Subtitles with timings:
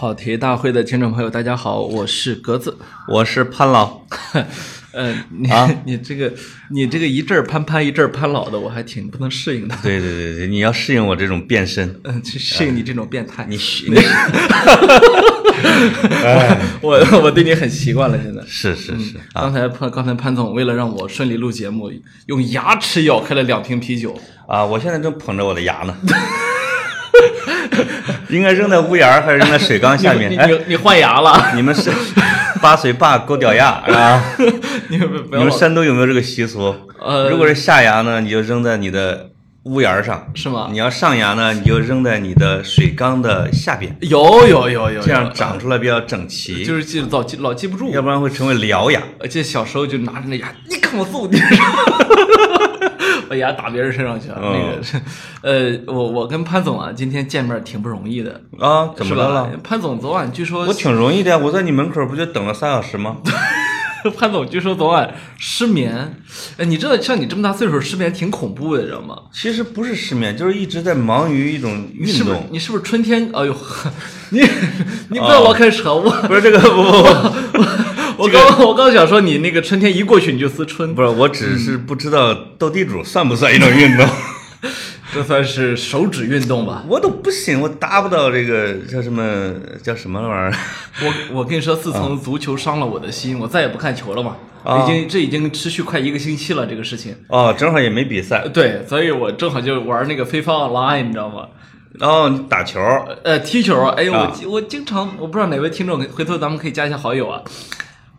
[0.00, 2.78] 跑题大会的听众朋友，大家好，我是格子。
[3.06, 4.00] 我是潘老，
[4.92, 6.32] 呃，你、啊 你这个
[6.70, 9.76] 你这个一阵儿潘潘一阵儿潘老的，我还挺不能适应的。
[9.82, 13.44] 对对对对，你要适应我这种变身，嗯，去适应你这种变态。
[13.46, 13.96] 你虚你
[16.80, 18.40] 我 我对你很习惯了，现在。
[18.46, 21.92] 是是是啊刚才潘刚才潘总为了让我顺利录节目，
[22.24, 24.18] 用牙齿咬开了两瓶啤酒。
[24.48, 24.64] 啊！
[24.64, 25.94] 我现在正捧着我的牙呢，
[28.30, 30.30] 应该扔在屋檐儿还是扔在水缸下面？
[30.38, 31.52] 哎，你你你换牙了？
[31.54, 31.90] 你们是
[32.60, 34.22] 八岁坝勾掉牙是吧？
[34.88, 36.74] 你不不要你们山东有没有这个习俗？
[37.00, 39.30] 呃如果是下牙呢，你就扔在你的
[39.64, 40.78] 屋檐儿上；是吗你？
[40.78, 47.90] 要上牙呢，你就扔在你的水缸的下边，有有有有，这样长出来比较整齐，就是记老记老记不住。
[47.92, 49.00] 要不然会成为獠牙。
[49.18, 51.38] 而且小时候就拿着那牙，你看我揍你，
[53.30, 54.40] 把牙打别人身上去了。
[54.42, 55.04] 嗯那个，
[55.42, 59.50] 呃，我我跟潘总啊，今天见面挺不容易的，啊，怎么是吧了？？
[59.62, 63.18] 潘总昨晚据说我挺容易的呀，我在你门口不就等了三小时吗？
[64.18, 66.16] 潘总据说昨晚失眠，
[66.56, 69.14] 哎，你知道像你这么大岁数失眠挺恐怖的，知道吗？
[69.32, 72.48] 其实不是失眠，就是一直在忙于一种运你是不是动。
[72.50, 73.30] 你是不是春天？
[73.32, 73.54] 哎呦，
[74.30, 74.40] 你
[75.10, 76.10] 你不要老开扯我。
[76.22, 77.62] 不是这个，不不不，
[78.20, 84.06] 我刚我刚想说你那个春天一过去你就思春，不是，我只是不知道斗地主算不算一种运动。
[85.12, 86.84] 这算是手指运动吧？
[86.86, 90.54] 我都不行，我达不到这个叫什么叫什么玩意儿。
[91.00, 94.36] 我我跟你说，自从足球伤了我的心，我再也不看球了嘛。
[94.62, 97.16] 啊已经这已经持续快一个星期了，这个事情。
[97.28, 98.46] 哦，正好也没比赛。
[98.52, 101.46] 对，所以我正好就玩那个非法 online，你知道吗？
[102.00, 102.78] 哦，你打球
[103.24, 107.40] 呃，踢球，哎呦，啊我我经常，我不知道哪位听众，回头咱们可以加一下好友啊。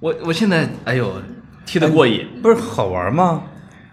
[0.02, 1.22] 我我现在，哎呦，
[1.64, 3.44] 踢得过瘾，不是好玩吗？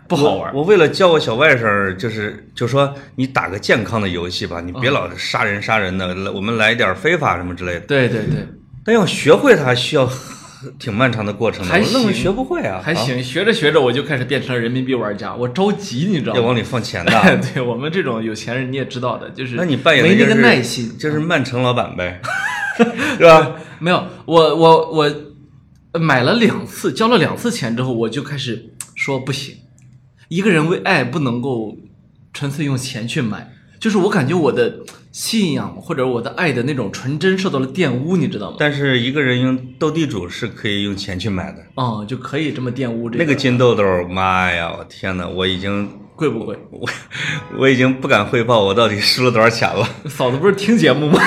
[0.08, 0.50] 不好玩。
[0.54, 7.80] 我我为了教我小外甥，就是就说你打个健康的游戏吧，你别老杀人杀人的，来我们来点非法什么之类的。
[7.80, 8.48] 对对对，
[8.82, 10.08] 但要学会它，需要
[10.78, 11.70] 挺漫长的过程的。
[11.70, 16.40] 还我愣是学不会啊，啊还行，学着学着我就开始变成了人民币玩家，我着急，你知道吗？
[16.40, 17.12] 要往里放钱的。
[17.52, 22.18] 对我们这种有钱人你也知道的，就是那你扮演的没那个就是耐心，就是曼城老板呗，
[23.18, 23.56] 是吧？
[23.78, 25.14] 没有，我我我
[25.92, 29.56] 买了两次，交了两次钱之后，我就开始 说不行，
[30.28, 31.76] 一个人为爱不能够
[32.32, 38.56] 纯粹用钱去买，就是我感觉我的 信仰或者我的爱的那种纯真受到了玷污，你知道吗？
[38.60, 41.58] 但是一个人用斗地主是可以用钱去买的。
[41.74, 46.56] 哦，就可以这么玷污这个那个金豆豆，妈呀，我天哪，我已经贵不贵？
[46.70, 46.88] 我
[47.58, 49.88] 我已经不敢汇报我到底输了多少钱了。
[50.08, 51.20] 嫂子不是听节目吗？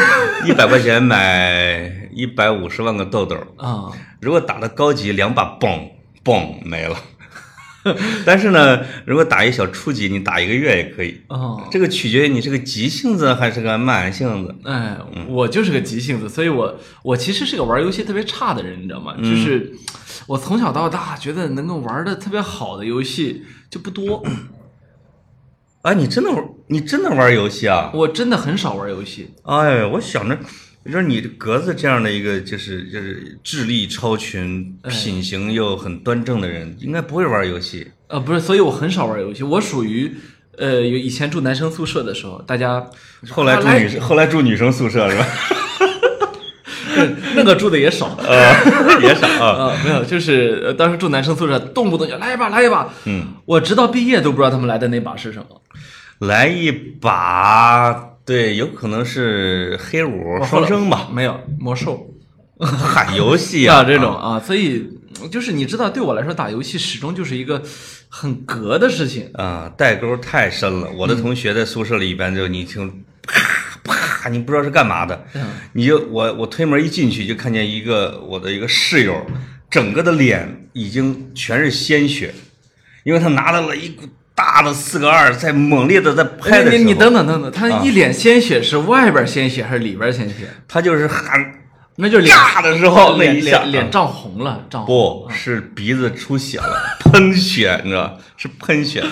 [0.46, 5.90] 一百块钱买一百五十万个豆豆，啊、如果打的高级，两把嘣
[6.24, 6.98] 嘣没了。
[8.24, 11.20] 但是呢，如果打一小初级，你打一个月也可以。
[11.30, 14.56] 哦，这个取决于你是个急性子还是个慢性子。
[14.66, 14.96] 哎，
[15.28, 19.16] 我就是个急性子，所以我我其实是个玩游戏特别差的人，你知道吗？
[19.18, 19.74] 就是
[20.28, 24.24] 我从小到大觉得能够玩的特别好的游戏就不多，
[25.82, 27.90] 啊，你真的玩，你真的玩游戏啊？
[27.96, 29.34] 我真的很少玩游戏。
[29.42, 30.38] 哎，我想着，
[30.86, 37.92] 就是你格子这样的一个，就是就是智力超群、哎品行又很端正的人，应该不会玩游戏。
[38.08, 39.44] 呃，不是，所以我很少玩游戏。
[39.44, 40.12] 我属于
[40.58, 42.86] 呃，有以前住男生宿舍的时候，大家
[43.30, 45.26] 后来住啊女生，后来住女生宿舍是吧？
[47.36, 48.18] 那个住的也少。
[48.20, 49.70] 呃，也少啊。
[49.72, 52.94] 啊，没有，就是呃当时住男生宿舍，动不动就来一把，来一把。
[53.06, 55.62] 嗯，我直到毕业都不知道他们来的那把是什么。
[56.20, 61.10] 来一把，对，有可能是黑五双生吧？
[61.12, 62.08] 没有魔兽。
[62.64, 64.88] 嗨，游戏啊， 啊，这种啊，所以
[65.30, 67.62] 就是你知道，对我来说，打游戏始终就是一个
[68.08, 69.30] 很格的事情。
[69.34, 70.90] 啊，代沟太深了。
[70.96, 73.44] 我的同学在宿舍里一般就你听啪
[73.84, 75.42] 啪，你不知道是干嘛的，嗯
[75.74, 79.26] 你就我我推门一进去就看见一个我的一个室友，
[79.70, 82.34] 整个的脸已经全是鲜血，
[83.04, 84.04] 因为他拿到了一股
[84.34, 90.48] 大的四个二，在猛烈的在拍的时候，你你等等等等，他啊一脸鲜血是外边鲜血还是里边鲜血？
[90.68, 91.54] 他就是喊
[91.98, 95.26] 那就是脸炸的时候那脸一下脸脸涨红了，涨红。
[95.28, 96.76] 不是鼻子出血了，
[97.12, 99.04] 喷血，你知道是喷血，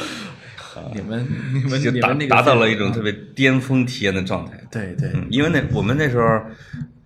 [0.96, 4.54] 你们你们就达达到了一种特别巅峰体验的状态。
[4.72, 6.42] 对对嗯，因为那我们那时候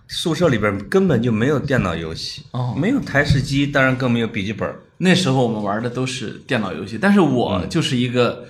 [0.07, 4.69] 宿舍里边根本就没有电脑游戏，哦没有台式机，当然更没有笔记本。
[5.03, 7.33] 那时候我们玩的都是电脑游戏，但是嗯。
[7.33, 8.45] 我就是一个，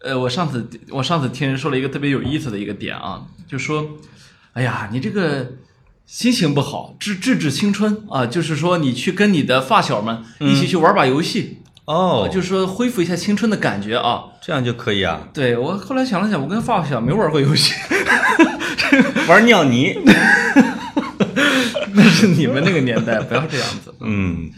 [0.00, 3.86] 呃，我上次我上次听人说了一个特别有意思的一个点啊，就说，
[4.54, 5.52] 哎呀，你这个
[6.06, 14.24] 心情不好，治治治青春啊，就是说你去跟你的发小们一起去玩把游戏，哦，就是说恢复一下青春的感觉啊。
[14.42, 17.74] 这样就可以啊，对我后来想了想，我跟发小没玩过游戏，
[19.28, 19.98] 玩尿泥，
[21.92, 23.94] 那是你们那个年代，不要这样子。
[24.00, 24.50] 嗯，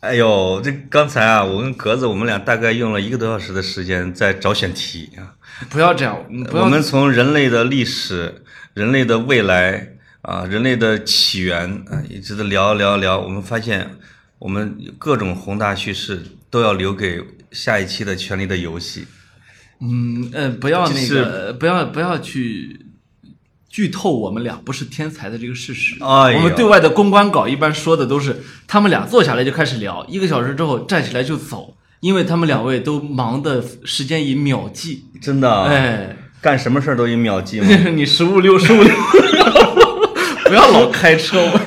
[0.00, 5.36] 哎呦，这刚才啊，我跟格子我们俩大概用了一个多小时的时间在找选题啊。
[5.68, 6.16] 不要这样，
[6.48, 8.42] 不要我们从人类的历史、
[8.72, 9.88] 人类的未来
[10.22, 13.90] 啊、人类的起源啊，一直的聊聊聊，我们发现
[14.38, 19.02] 我们各种宏大叙事都要留给下一期的《权力的游戏》。
[19.82, 22.86] 嗯呃，不要那就是个，不要不要去
[23.70, 25.94] 剧透我们俩不是天才的这个事实。
[26.00, 35.04] 哎我们对外的公关稿一般说的都是他们俩坐下来就开始聊，一个小时之后站起来就走，因为他们两位都忙的时间以秒计。
[35.22, 37.68] 真的，啊，哎，干什么事儿都以秒计吗？
[37.94, 38.92] 你十五六十五六，
[40.48, 41.60] 不要老开车，我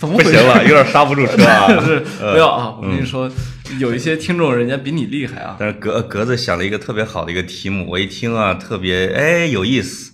[0.00, 0.30] 怎么回事？
[0.30, 1.68] 不行了，有点刹不住车啊。
[1.84, 2.74] 是不要啊！
[2.80, 3.30] 我跟你说，
[3.78, 5.56] 有一些听众人家比你厉害啊。
[5.60, 10.10] 但是格格子想了一个特别好的一个题目，我一听啊，特别哎有意思，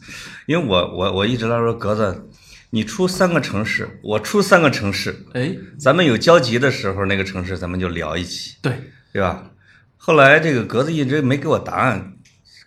[0.46, 2.28] 因为我我我一直在说格子，
[2.70, 8.72] 你出三个城市，我出三个城市，哎，咱们有交集的时候，那个城市咱们就聊一起，对，
[9.12, 9.50] 对吧？
[9.96, 12.12] 后来这个格子一直没给我答案，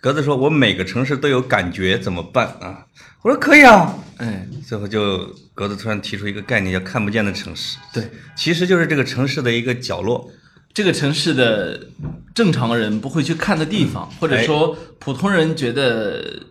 [0.01, 2.85] 格子说我每个城市都有感觉，怎么办啊？
[3.21, 3.95] 我说可以啊。
[4.17, 10.29] 哎，最后就格子突然提出一个概念，叫看不见的城市，对，其实就是这个城市的一个角落。
[10.73, 11.87] 这个城市的
[12.35, 16.43] 正常人不会去看的地方，或者说普通人觉得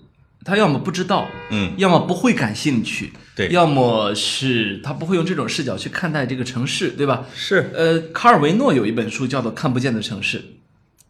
[0.44, 3.48] 他要么不知道，嗯，要么不会感兴趣，对。
[3.48, 7.26] 要么是他不会用这种视角去看待这个城市，对吧？
[7.34, 10.38] 是，呃，卡尔维诺有一本书叫做《看不见的城市》，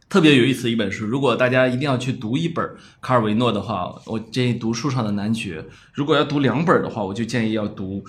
[0.08, 1.06] 特别有意思的一本书。
[1.06, 2.68] 如果大家一定要去读一本
[3.00, 5.60] 卡尔维诺的话，我建议读《树上的男爵》；
[5.92, 8.04] 如果要读两本的话，我就建议要读，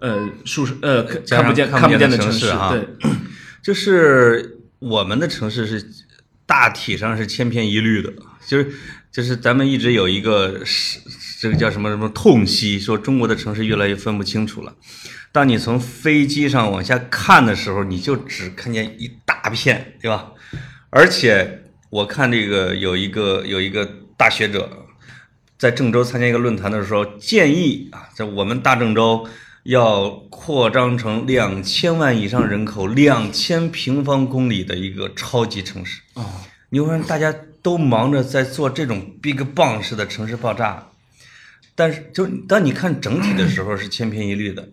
[0.00, 2.86] 呃，树呃看不见看不见的城市啊对，
[3.62, 5.88] 就是我们的城市是
[6.44, 8.12] 大体上是千篇一律的，
[8.46, 8.72] 就是
[9.12, 11.00] 就是咱们一直有一个是
[11.40, 14.74] 这个叫什么什么痛惜，说中国的城市越来越分不清楚了。
[15.32, 20.32] 当你从飞机上往下看的时候，你就只看见一大片，对吧？
[20.90, 24.86] 而且我看这个有一个有一个大学者
[25.58, 29.28] 在郑州参加一个论坛的时候，建议啊，在我们大郑州
[29.64, 36.00] 要扩张成两千万以上人口、两千平方公里的一个超级城市。
[36.14, 36.26] 啊，
[36.70, 40.88] 你会发现大家都忙着在做这种 Big Bang 式的城市爆炸，
[41.74, 44.68] 但是就当你看整体的时候是千篇一律的，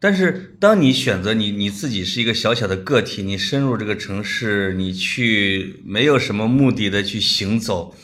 [0.00, 7.94] 但是当你选择你你自己是一个小小的个体，你深入这个城市，你去没有什么目的的去行走，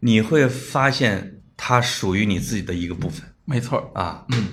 [0.00, 4.24] 你会发现它属于你自己的一个部分没错儿，啊。
[4.30, 4.46] 嗯，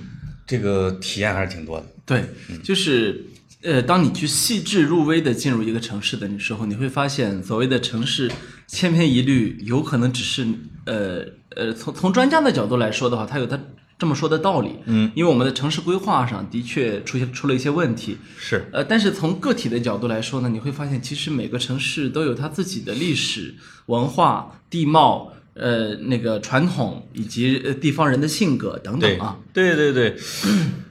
[0.46, 1.86] 这个体验还是挺多的。
[2.06, 2.24] 对，
[2.64, 3.24] 就是
[3.62, 8.30] 呃，当你去细致入微的进入一个城市的时候，你会发现所谓的城市
[8.68, 10.46] 千篇一律，有可能只是
[10.86, 11.24] 呃
[11.56, 13.58] 呃，从从专家的角度来说的话，他有他
[13.98, 14.76] 这么说的道理。
[14.84, 18.16] 嗯，因为我们的城市规划上的确出现出了一些问题。
[18.38, 23.56] 是，呃，但是从个体的角度来说呢，你会发现，其实每个城市都有它自己的历史
[23.86, 25.32] 文化、地貌。
[25.60, 30.16] 呃，那个传统以及呃地方人的性格等等啊，对对对，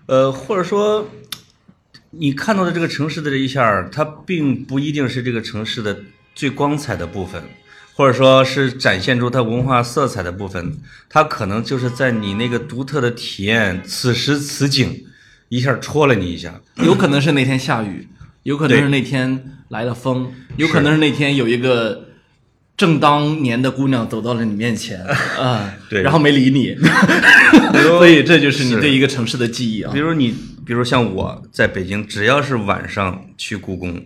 [0.07, 1.07] 呃，或者说，
[2.09, 5.97] 你看到的这个城市的这一下，它并不一定是这个城市的
[6.35, 7.41] 最光彩的部分，
[7.97, 10.77] 或者说是展现出它文化色彩的部分，
[11.09, 15.03] 它可能就是在你那个独特的体验，此时此景，
[15.49, 16.61] 一下戳了你一下。
[16.83, 18.07] 有可能是那天下雨，
[18.43, 22.09] 有可能是那天来了风，有可能是那天有一个
[22.77, 25.03] 正当年的姑娘走到了你面前
[25.39, 26.75] 啊，对然后没理你，
[27.97, 29.97] 所以这就是你对一个城市的记忆啊比。
[29.99, 34.05] 如你，比如像我在北京，只要是晚上去故宫，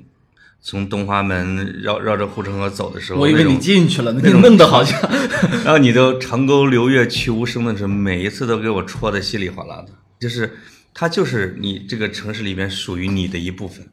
[0.64, 5.00] 从东华门绕绕着护城河走的时候，我以为你进去了，你弄得好像
[5.66, 9.90] 然后你都长沟流月去无声的时候，每一次都给我戳的稀里哗啦的，
[10.20, 10.58] 就是
[10.94, 13.88] 它就是你这个城市里边属于你的一部分。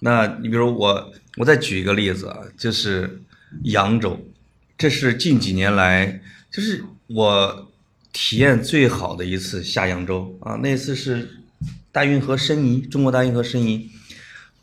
[0.00, 3.22] 那你比如我，我再举一个例子啊，就是
[3.64, 4.24] 扬州，
[4.76, 6.20] 这是近几年来
[6.52, 7.68] 就是我
[8.12, 11.28] 体验最好的一次下扬州啊，那次是
[11.90, 13.90] 大运河申遗，中国大运河申遗。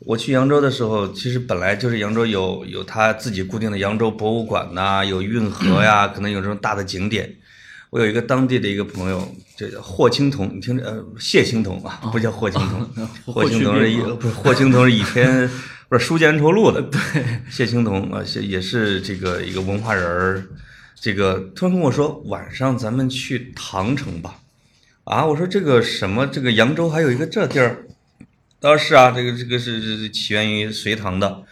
[0.00, 7.34] 我去扬州的时候，其实本来就是扬州有有它自己固定的扬州博物馆呐、有运河呀，可能有这种大的景点。
[7.90, 9.26] 我有一个当地的一个朋友，
[9.56, 15.48] 这叫霍青桐，你听着，呃，谢青桐啊，不叫霍青桐，霍青桐是一不是霍青桐是以前
[15.88, 17.00] 不是书剑恩仇录的，对，
[17.48, 20.44] 谢青桐啊，谢也是这个一个文化人儿。
[21.00, 24.34] 这个突然跟我说，晚上咱们去唐城吧。
[25.04, 27.85] 啊，我说这个什么，这个扬州还有一个这地儿。
[28.60, 31.44] 他说是啊，这个这个是是起源于隋唐的，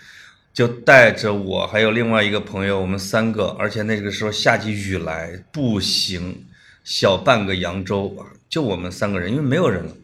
[0.52, 6.44] 就带着我还有另外一个朋友，我们三个，而且那个时候下起雨来，步行
[6.82, 9.96] 小半个扬州啊，就我们三个人，因为没有人了。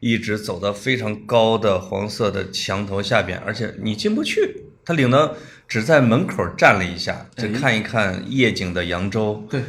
[0.00, 4.64] 一直走到非常高的黄色的墙头下边，而且你进不去。
[4.84, 5.36] 他领的
[5.68, 9.46] 只在门口站了一下，就看一看夜景的扬州。
[9.48, 9.62] 对，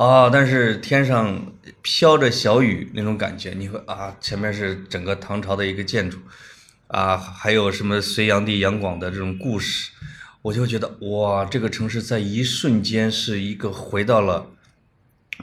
[0.00, 1.52] 啊，但是天上
[1.82, 6.16] 飘着小雨那种感觉，你会啊，前面是整个唐朝的一个建筑，
[6.86, 9.90] 啊，还有什么隋炀帝杨广的这种故事，
[10.40, 14.46] 我就觉得哇，这个城市在一瞬间是一个回到了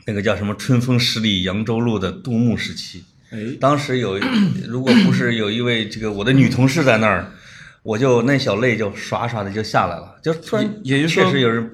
[0.08, 3.04] 那个叫什么“春风十里扬州路”的杜牧时期。
[3.30, 4.18] 哎，当时有，
[4.68, 7.32] 如果不是有一位这个我的女同事在那儿，
[7.84, 11.70] 我就那小泪就唰唰的就下来了，就突然也也就是说确实有人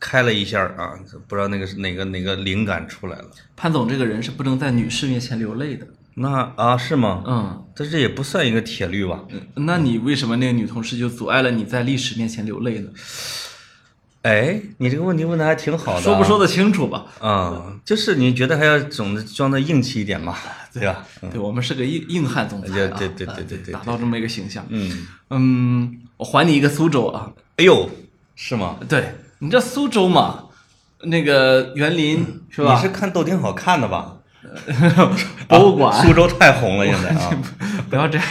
[0.00, 3.26] 开了一下啊，不知道那个是哪个哪个灵感出来了。
[3.54, 5.86] 潘总这个人是不能在女士面前流泪的。
[6.14, 7.22] 那啊是吗？
[7.26, 9.20] 嗯，但这也不算一个铁律吧？
[9.54, 12.90] 那你为什么那个女同事就阻碍了你在历史面前流泪呢？
[14.22, 16.02] 哎，你这个问题问的还挺好的、啊。
[16.02, 17.06] 说不说得清楚吧？
[17.20, 20.36] 啊、就是你觉得还要总的装的硬气一点嘛，
[20.74, 21.06] 对吧？
[21.30, 24.66] 对我们是个硬硬汉总裁啊，对对对对对打造这么一个形象。
[24.68, 27.88] 嗯，嗯，我还你一个苏州啊，哎呦，
[28.34, 28.78] 是吗？
[28.88, 30.44] 对你知道苏州嘛，
[31.04, 32.74] 那个园林是吧？
[32.76, 34.16] 你是看豆丁好看的吧？
[35.48, 37.30] 博物馆啊苏州太红了，现在啊。
[37.90, 38.26] 不要这样，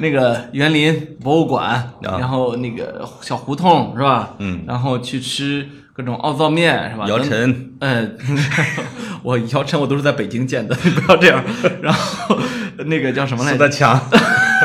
[0.00, 4.34] 那个园林博物馆，然后那个小胡同是吧？
[4.38, 7.06] 嗯，然后去吃各种奥灶面是吧？
[7.06, 8.08] 姚等晨，呃，
[9.22, 11.42] 我姚晨我都是在北京见的，你不要这样。
[11.82, 12.36] 然后
[12.86, 13.56] 那个叫什么来着？
[13.56, 14.00] 苏大强，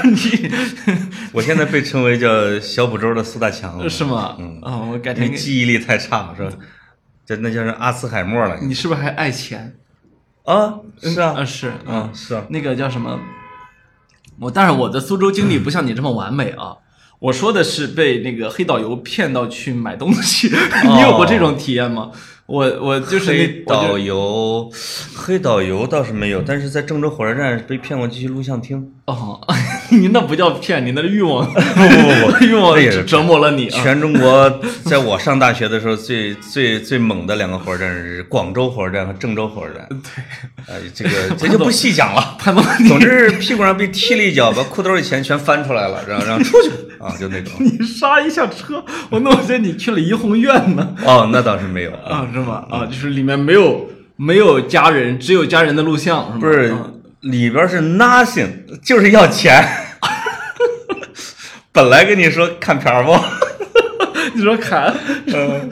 [0.03, 0.51] 你
[1.33, 4.35] 我现在被称为叫小补州的苏大强了，是吗？
[4.39, 6.51] 嗯，啊，我改因天记忆力太差了，是吧？
[7.25, 9.75] 这那叫是阿兹海默了你是不是还爱钱？
[10.45, 10.79] 啊？
[11.01, 13.19] 是啊啊，，是啊，是啊，那个叫什么？
[14.39, 16.77] 我但是我的苏州经历不像你这么完美啊。
[17.19, 20.47] 我说的是被那个黑导游骗到去买东西，
[20.83, 22.09] 你有过这种体验吗？
[22.47, 24.67] 我我就是黑导游，
[25.15, 29.39] 黑导游倒是没有，但是在郑州火车站被骗过去录像厅，哦，
[29.97, 33.83] 你那不叫骗，你那是欲望，不不不 欲望也是折磨了你啊。
[33.83, 39.87] 全中国在我上大学的时候最最最猛的两个火车站是广州火车站和郑州火车站。
[39.89, 42.35] 对，哎，这个这就不细讲了。
[42.39, 47.51] 潘总，你总之屁股上被踢了一脚，把裤兜里钱全翻出来了，然后然后出去啊，就那种。
[47.59, 50.95] 你刹一下车，我那我觉得你去了怡红院呢。
[51.03, 52.63] 哦，那倒是没有啊，啊，是吗？
[52.69, 56.37] 啊，就是里面没有没有家人，只有家人的录像，是吗？
[56.39, 56.87] 不是啊
[57.21, 58.49] 里边是 nothing，
[58.83, 59.63] 就是要钱。
[61.71, 63.13] 本来跟你说看片儿不，
[64.35, 64.93] 你说砍，
[65.27, 65.69] 嗯，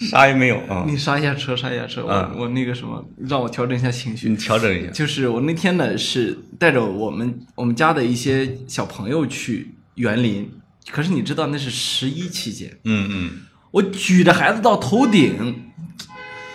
[0.00, 0.84] 啥也没有啊。
[0.86, 4.36] 你刹一下车，刹一下车，我、嗯我那个什么，让我调整一下情绪你。
[4.36, 4.90] 调整一下。
[4.90, 10.50] 就是我那天呢是带着我们我们家的一些小朋友去园林，
[10.90, 13.30] 可是你知道那是十一期间，嗯嗯，
[13.70, 15.62] 我举着孩子到头顶，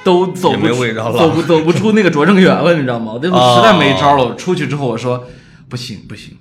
[0.04, 3.14] 都走没味道了走不走不出那个拙政园了，你知道吗？
[3.14, 4.26] 我那时候实在没招了。
[4.26, 5.26] 我出去之后我说
[5.70, 6.38] 不行不行，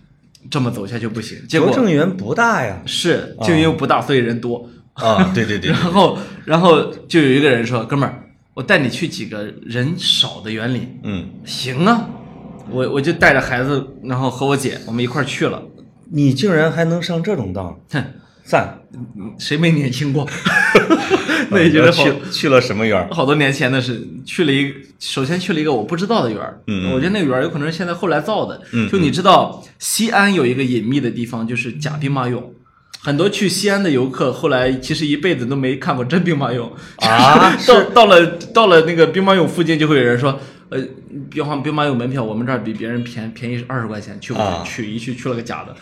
[0.50, 1.38] 这么走下去不行。
[1.48, 2.82] 结果拙政园不大呀。
[2.86, 4.68] 是就因为不大，所以人多。
[4.94, 12.08] 啊，对对对 然，后然后就有一个人说：“哥们儿，我带你去几个人少的园林。”嗯，行啊，
[12.70, 15.62] 我我就带着孩子，然后和我姐我们一块儿去了。
[16.10, 18.04] 你竟然还能上这种当，哼，
[18.44, 18.80] 赞。
[19.38, 20.28] 谁没年轻过？
[21.52, 23.08] 那你觉得好去去了什么园？
[23.10, 26.92] 好多年前的是，去了一个，首先去了一个我不知道的园儿，嗯。
[26.92, 28.88] 我觉得那个园儿有可能是现在后来造的，嗯。
[28.88, 32.42] 就你知道西安有一个隐秘的地方，就是假兵马俑，
[33.00, 37.56] 很多去西安的游客后来其实一辈子都没看过真兵马俑啊？
[37.66, 40.38] 到到了到了那个兵马俑附近，就会有人说，
[40.72, 40.80] 呃，
[41.30, 45.76] 兵马兵马俑门票我们这儿比别人便便宜二十块钱，去去一去去了个假的，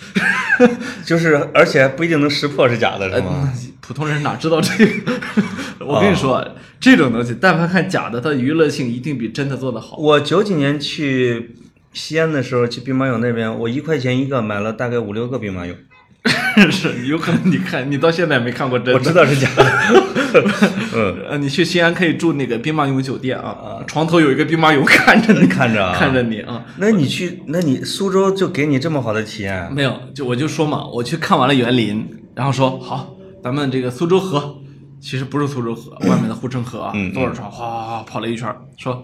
[1.06, 3.48] 就是，而且还不一定能识破是假的，是吗？
[3.52, 5.12] 呃 普通人哪知道这个？
[5.84, 6.46] 我跟你说，
[6.78, 9.96] 这种东西，但凡看假的，它娱乐性一定比真的做的好。
[9.96, 11.56] 我九几年去
[11.92, 15.74] 西安的时候，去兵马俑那边，我一块钱一个买了大概五六个兵马俑，
[16.70, 18.94] 是有可能你看，你到现在没看过真的。
[18.94, 21.38] 我知道是假的。
[21.38, 26.64] 你去西安可以住那个兵马俑酒店啊，床头有一个兵马俑看着你，看着啊看着你啊。
[26.76, 29.72] 那你去，那你苏州就给你这么好的体验？
[29.72, 34.56] 没有，就我就说嘛，我去看完了园林，然后说好，咱们这个苏州河，
[35.00, 39.02] 其实不是苏州河，外面的护城河啊嗯，坐着船哗哗哗跑了一圈，说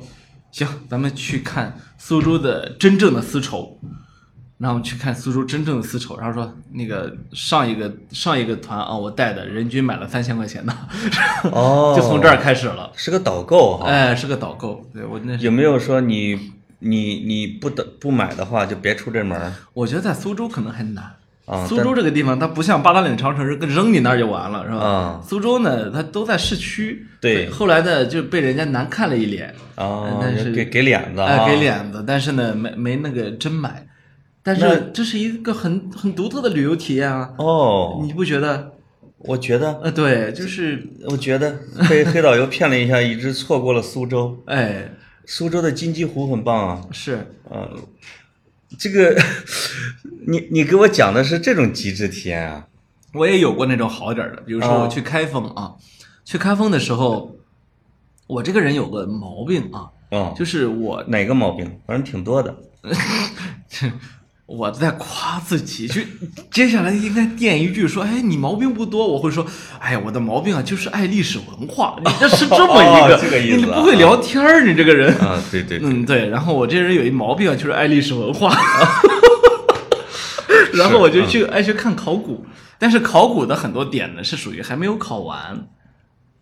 [0.50, 3.80] 行，咱们去看苏州的真正的丝绸。
[4.58, 10.72] 然后去看苏州真正的丝绸，然后说那个上一个上一个团啊，我带的人均买了三千块钱的，
[11.52, 12.90] 哦 就从这儿开始了。
[12.96, 13.86] 是个导购哈。
[13.86, 21.04] 哎，是个导购，对我那有没有说你你你不得不买的话就别出这门儿我觉得在苏州可能很难。
[21.44, 21.64] 啊？
[21.64, 24.78] 苏州这个地方，它不像八达岭长城是跟扔你那儿就完了，是吧？
[24.78, 27.06] 啊苏州呢，它都在市区。
[27.20, 33.86] 对后来呢，就被人家难看了一脸，但啊，但是给给脸子啊，哎，给脸子，但是呢，没没那个真买。
[34.46, 38.74] 但是这是一个很很独特的旅游体验啊，哦，你不觉得？
[39.18, 44.40] 我觉得，呃，对，就是，我觉得被 黑导游骗了一下，一直错过了苏州。
[44.46, 44.92] 哎，
[45.24, 47.68] 苏州的金鸡湖很棒啊，是，呃，
[48.78, 49.16] 这个
[50.28, 52.68] 你你给我讲的是这种极致体验啊？
[53.14, 55.74] 我也有过那种好点儿的，比如说啊我去开封啊，
[56.24, 57.34] 去开封的时候，
[58.28, 61.80] 我这个人有个毛病啊，哦，就是我哪个毛病？
[61.84, 62.54] 反正挺多的。
[64.46, 66.00] 我在夸自己，就
[66.52, 69.44] 接下来应该垫一句说，哎，你毛病不多，我会说，
[69.80, 78.56] 哎呀，我的毛病啊就是爱历史文化，你这是这么一个， 哦这个意思啊你不会聊天儿，你这个人，啊，对对对，嗯，对，然后我这人有一毛病啊，就是爱历史文化
[80.74, 82.46] 然后我就去爱去看考古，
[82.78, 85.66] 但是考古的很多点呢是属于还没有考完，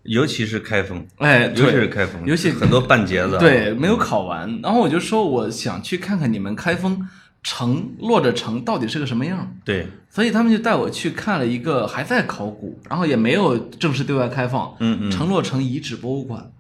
[0.02, 3.38] 尤其是开封，哎，尤其是开封，尤其很多半截子啊。
[3.38, 7.00] 对，没有考完，然后我就说我想去看看你们开封
[7.44, 9.54] 城落着城到底是个什么样。
[9.64, 16.50] 对，所以他们就带我去看了一个还在考古，然后也没有正式对外开放，嗯嗯城洛城遗址博物馆。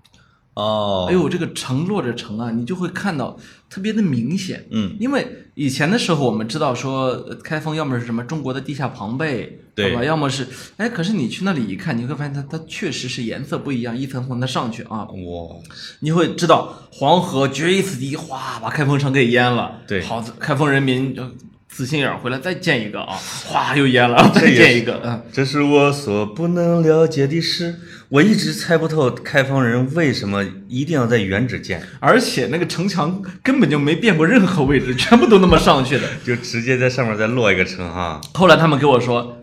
[0.54, 3.36] 哦，哎呦，这个城落着城啊，你就会看到
[3.68, 4.64] 特别的明显。
[4.70, 10.04] 嗯，因为以前的时候我们知道说呃开封要么是什么中国的地下庞贝，对吧？
[10.04, 15.56] 要么是哎，可是你去那里一看，你会发现它它确实是颜色不一样，一层层的上去啊，哇，
[16.00, 19.80] 你会知道黄河决一死敌，哗把开封城给淹了。
[19.86, 21.22] 对好，开封人民就
[21.68, 23.16] 自信眼儿回来再建一个啊，
[23.46, 25.22] 哗又淹了，再建一个，嗯。
[25.32, 27.74] 这是我所不能了解的事。
[28.10, 36.02] 我一直猜不透开封人为什么一定要在原址建，而且那个城墙根本就没变过任何位置，全部都那么上去的。
[36.24, 38.20] 就直接在上面再落一个城哈。
[38.34, 39.33] 后来他们给我说，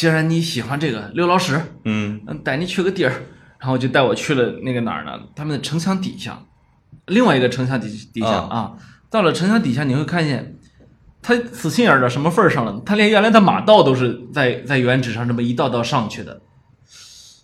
[0.00, 3.12] 既然你喜欢这个，刘老师，嗯，嗯，带你去个地儿，
[3.58, 5.10] 然后就带我去了那个哪儿呢？
[5.36, 6.42] 他们的城墙底下，
[7.04, 8.72] 另外一个城墙底底下啊啊，
[9.10, 10.56] 到了城墙底下，你会看见。
[11.20, 12.80] 他死心眼儿到什么份儿上了？
[12.86, 16.40] 他连原来的马道都是在在原址上这么一道道上去的，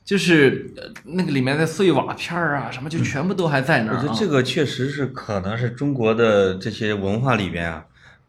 [0.02, 4.00] 就是呃那个里面的碎瓦片儿啊，什么就全部都还在那儿、啊。
[4.02, 7.84] 我觉得这个确实是可能是中国的这些文化里边啊，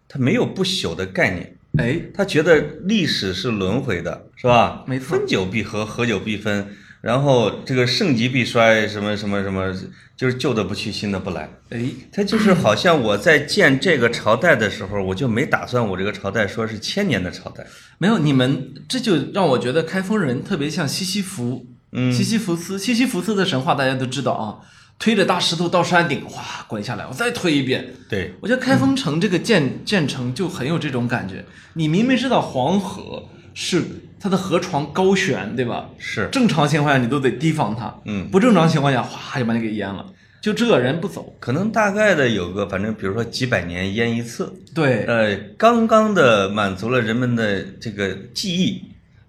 [0.09, 1.56] 它没有不朽的概念。
[1.77, 4.83] 哎，他觉得历史是轮回的，是吧？
[4.87, 6.67] 没错分久必合，合久必分。
[7.01, 9.71] 然后这个盛极必衰，什么什么什么，
[10.17, 11.47] 就是旧的不去，新的不来。
[11.69, 17.65] 哎，他就是好像我在建这个朝代的时候，我就没打算我这个朝代说是千年的朝代。
[17.99, 24.57] 没有，你们这就让我觉得开封人特别像西西弗，嗯西西弗斯，西西弗斯的神话大家都知道啊，
[24.99, 27.87] 推着大石头到山顶，哗滚下来，我再推一遍。
[28.09, 31.45] 对，我觉得开封城这个建建成就很有这种感觉。
[31.73, 33.83] 你明明知道黄河是
[34.19, 35.89] 它的河床高悬，对吧？
[35.99, 40.05] 是，正常情况下你都得提防它，嗯，不正常情况下哗就把你给淹了。
[40.39, 48.83] 就这人不走，可能大概的有个，反正比如说几百年淹一次，对，呃，刚刚的满足了人们的这个记忆，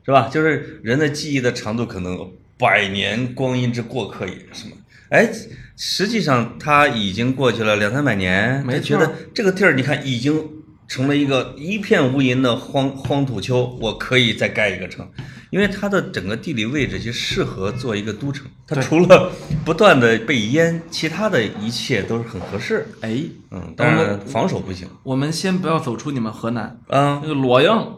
[0.05, 0.29] 是吧？
[0.33, 4.77] 就是人的记忆的长度可能百年光阴之过客也，是吗？
[5.11, 5.31] 哎，
[5.77, 10.43] 实际上它已经过去了两三百年，没觉得这个地儿，你看已经
[10.87, 15.09] 成了一个一片无垠的荒荒土丘，我可以再盖一个城。
[15.51, 19.33] 因为它的整个地理位置就适合做一个都城，它除了
[19.65, 22.87] 不断的被淹，其他的一切都是很合适。
[23.01, 27.21] 哎，嗯，当然防守不行我们先不要走出你们河南，啊。
[27.23, 27.97] 那个洛阳，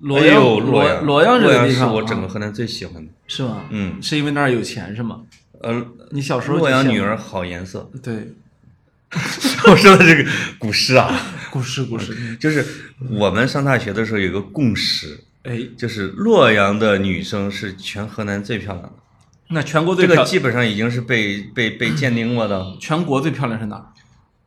[0.00, 3.12] 洛哎阳，呦洛阳，洛阳这个地是，我整个啊河南最喜欢的。
[3.28, 3.62] 是吗？
[3.70, 5.20] 嗯，是因为那儿有钱是吗？
[5.60, 7.90] 呃，你小时候洛阳女儿好颜色。
[8.02, 8.32] 对，
[9.68, 11.20] 我说的这个古诗啊，
[11.50, 12.64] 古诗古诗，就是
[13.10, 18.92] 我们上大学的时候有个共识，哎，就是洛阳的女生是全河南最漂亮的。
[19.52, 22.64] 那全国最漂这个基本上已经是被被被鉴定过的。
[22.80, 23.86] 全国最漂亮是哪儿？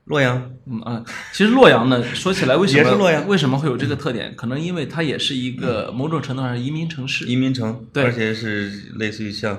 [0.06, 4.36] 洛阳，嗯啊，其实洛阳呢，说起来为什么也是洛阳为什么会有这个特点？
[4.36, 9.58] 可能因为它也是一个某种程度上是移民城市，移民城，对而且是类似于像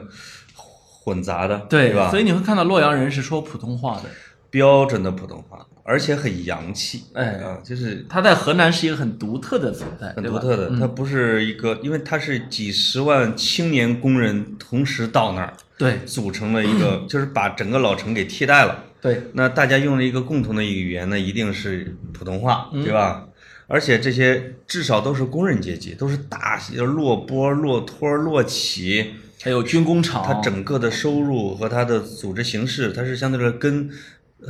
[1.05, 2.11] 混杂的，对吧？
[2.11, 4.05] 所以你会看到洛阳人是说普通话的，
[4.49, 10.69] 标准的普通话，而且很洋气，哎啊，就是他在河南是一个很独特的存在，很独特的。
[10.71, 18.85] 嗯它不是一个，因为他是几十万青年工人同时到那儿，对组成了一个， 就是把整个老城给替代了。
[19.01, 23.27] 对，那大家用了一个共同的语言呢，一定是普通话，嗯对吧？
[23.67, 33.91] 而且这些至少都是工人阶级，都是大落波、落托、落起，还有军工厂，它整个的收入和它的组织形式，它是相对来说跟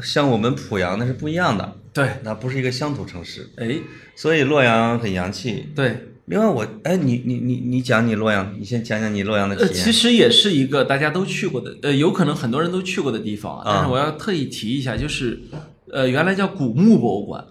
[0.01, 3.75] 像我们濮阳那是不一样的，对，那不是一个乡土城市，哎，
[4.15, 5.67] 所以洛阳很洋气。
[5.75, 9.85] 对，另外我，哎，你你你你讲你洛阳，你先讲讲你洛阳的呃，体验。
[9.85, 13.63] 其实也是一个大家都去过的，呃，有可能很多人都去过的地方啊。
[13.65, 15.43] 但啊是我要特意提一下，就是，
[15.91, 17.45] 呃，原来叫古墓博物馆。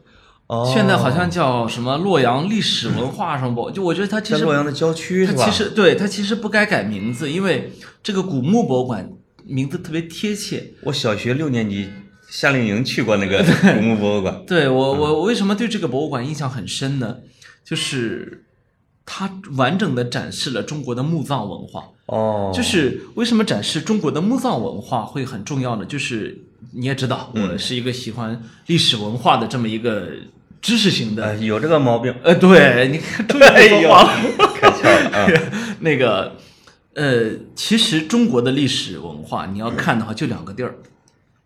[0.54, 5.44] 哦现在好像叫什么洛阳历史文化什么博，就我觉得它其实在洛阳的郊区是吧？
[5.44, 9.10] 它其实对它其实不该改名字，因为这个古墓博物馆
[9.46, 10.72] 名字特别贴切。
[10.84, 11.89] 我小学六年级
[12.30, 13.44] 夏令营去过那个
[13.76, 14.44] 古墓博物馆。
[14.46, 17.18] 对我我我为什么对这个博物馆印象很深呢？
[17.66, 18.46] 就是
[19.06, 21.86] 它完整的展示了中国的墓葬文化。
[22.08, 25.86] 哦，就是为什么展示中国的墓葬文化会很重要呢？
[25.86, 26.38] 就是
[26.74, 30.10] 你也知道，嗯我是一个喜欢历史文化的这么一个
[30.63, 31.23] 知识型的。
[31.23, 32.12] 呃有这个毛病。
[32.23, 34.10] 呃，对， 你看，终于哎呦说话了。
[34.60, 35.28] 开窍了啊！
[35.82, 36.38] 那个，
[36.95, 40.76] 呃，其实中国的历史文化，你要看的话，就两个地儿，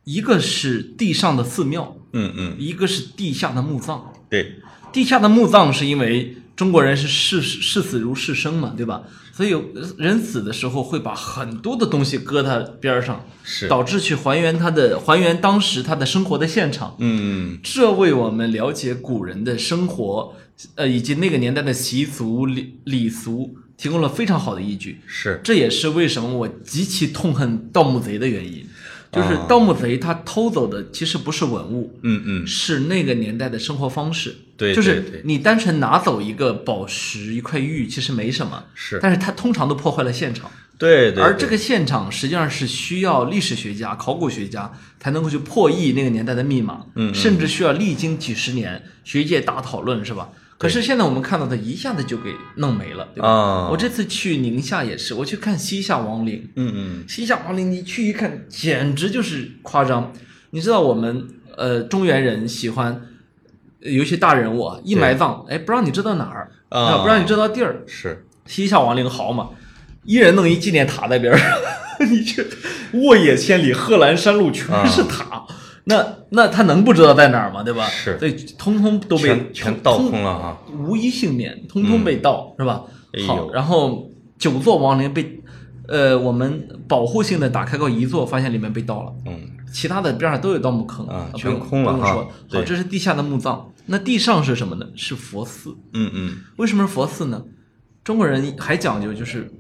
[0.04, 4.14] 一个是地上的寺庙，嗯嗯，一个是地下的墓葬。
[4.30, 4.60] 对，
[4.94, 9.02] 地下的墓葬是因为中国人是视视死如视生嘛，对吧？
[9.38, 9.56] 所以
[10.00, 16.96] 人死的时候会把很多的东西搁他边儿上，是导致去还原他的还原当时他的生活的现场。
[16.98, 20.34] 嗯这为我们了解古人的生活，
[20.74, 25.02] 呃，以及那个年代的习俗礼礼俗提供了非常好的依据。
[25.06, 28.67] 是，这也是为什么我极其痛恨盗墓贼的原因，
[29.12, 34.36] 就是啊盗墓贼他偷走的其实不是文物，嗯嗯，是那个年代的生活方式。
[34.58, 40.50] 对就是你单纯拿走一个宝石、一块玉，其实没什么，是，但是它通常都破坏了现场。
[40.80, 41.16] 对对。
[41.16, 50.30] 对而这个现场实际上是需要历史学家、考古学家才能够去破译那个年代的密码，嗯嗯甚至需要历经几十年学界大讨论，是吧？
[50.58, 53.30] 可是现在我们看到的，一下子就给弄没了，对吧？
[53.30, 57.04] 啊，我这次去宁夏也是，我去看西夏王陵，嗯嗯。
[57.08, 60.12] 西夏王陵，你去一看，简直就是夸张。
[60.50, 63.02] 你知道我们呃中原人喜欢，
[63.84, 67.04] 呃有一些大人物啊，一埋葬，哎，不让你知道哪儿啊。
[67.04, 67.84] 不让你知道地儿。
[67.86, 69.50] 是，西夏王陵好嘛，
[70.06, 71.48] 一人弄一纪念塔在边上，
[72.10, 72.44] 你这
[72.94, 75.46] 沃野千里，贺兰山路全是塔，
[75.90, 77.64] 那那他能不知道在哪儿吗？
[77.64, 77.86] 对吧？
[77.88, 80.58] 是所以通通都被全全盗通空了哈。
[80.78, 82.84] 无一幸免，通通被盗，是吧
[83.26, 85.42] 好，然后九座亡灵被，
[85.88, 94.86] 呃，我们保护性的打开过一座，发现里面被盗了，嗯其他的边上都有盗墓坑啊全空了哈不用说，好，这是地下的墓葬，那地上是什么呢？
[94.96, 95.76] 是佛寺。
[95.94, 97.44] 嗯嗯，为什么是佛寺呢？
[98.04, 99.52] 中国人还讲究就是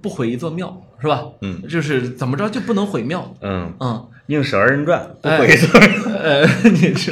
[0.00, 1.22] 不毁一座庙，是吧？
[1.42, 3.34] 嗯，就是怎么着就不能毁庙。
[3.42, 5.82] 嗯，嗯，宁舍二人转，不哎毁一顿；
[6.20, 7.10] 呃，你是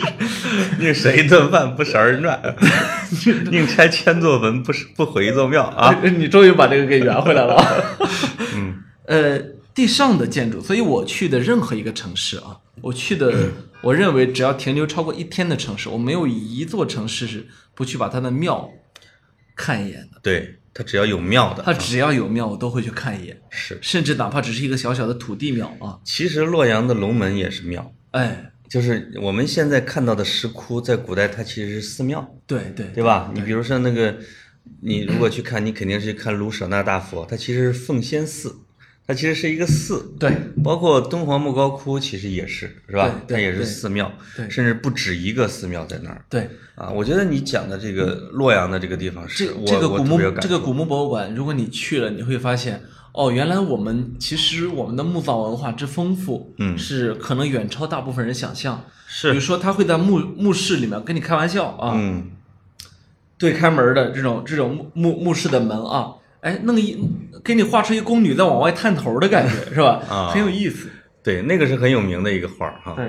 [0.79, 2.39] 宁舍 一顿饭，不舍二人转；
[3.51, 5.99] 宁拆千座坟，不不毁一座庙啊。
[6.05, 7.57] 你终于把这个给圆回来了。
[8.55, 8.75] 嗯，
[9.07, 9.39] 呃，
[9.75, 13.33] 地上的建筑，所以我去的任何一个城市啊，我去的，
[13.81, 18.69] 我认为只要停留超过一天的城市，我没有一座城市是不去把它的庙
[19.57, 20.21] 看一眼的。
[20.23, 23.79] 对，它只要有庙的，它只要有庙，我都会去看一眼，是。
[23.81, 33.33] 甚至哪怕只是一个小小的土地庙啊，其实洛阳的龙门也是庙，哎，就是我们现在看到的石窟，在古代它其实是寺庙，对对对吧？
[33.35, 34.19] 你比如说那个，
[34.83, 38.55] 你如果去看，你肯定是看卢舍那大佛，它其实是奉先寺，
[39.07, 40.15] 它其实是一个寺。
[40.19, 43.23] 对包括敦煌莫高窟其实也是，是吧？
[43.29, 46.91] 它也是寺庙，对甚至不止一个寺庙在那儿对，啊。
[46.91, 58.85] 我觉得你讲的这个洛阳的这个地方是这个古墓这个古墓博物馆，如果你去了，你会发现，哦，原来我们其实我们的墓葬文化之丰富，嗯是可能远超大部分人想象。
[59.09, 62.33] 是比如说，他会在墓墓室里面跟你开玩笑啊，嗯
[63.39, 66.97] 对开门的这种这种墓墓墓室的门啊，哎，弄一
[67.45, 70.03] 给你画出一宫女在往外探头的感觉，是吧？
[70.09, 70.89] 啊很有意思。
[71.23, 72.95] 对，那个是很有名的一个画儿哈。
[72.95, 73.05] 对，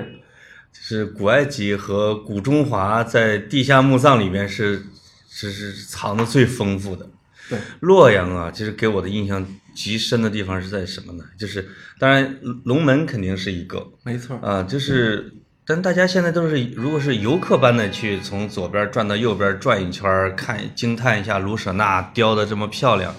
[0.72, 4.82] 就是古埃及和古中华在地下墓葬里面是
[5.28, 7.08] 是是藏的最丰富的。
[7.48, 11.24] 对，洛阳啊，其实给我的印象极深的地方是在什么呢？
[11.38, 11.66] 就是
[11.98, 14.36] 当然龙门肯定是一个没错。
[14.42, 15.32] 啊，就是
[15.68, 23.14] 但大家现在都是如果是游客般的去从左边转到右边转一圈，看惊叹一下卢舍那雕的这么漂亮，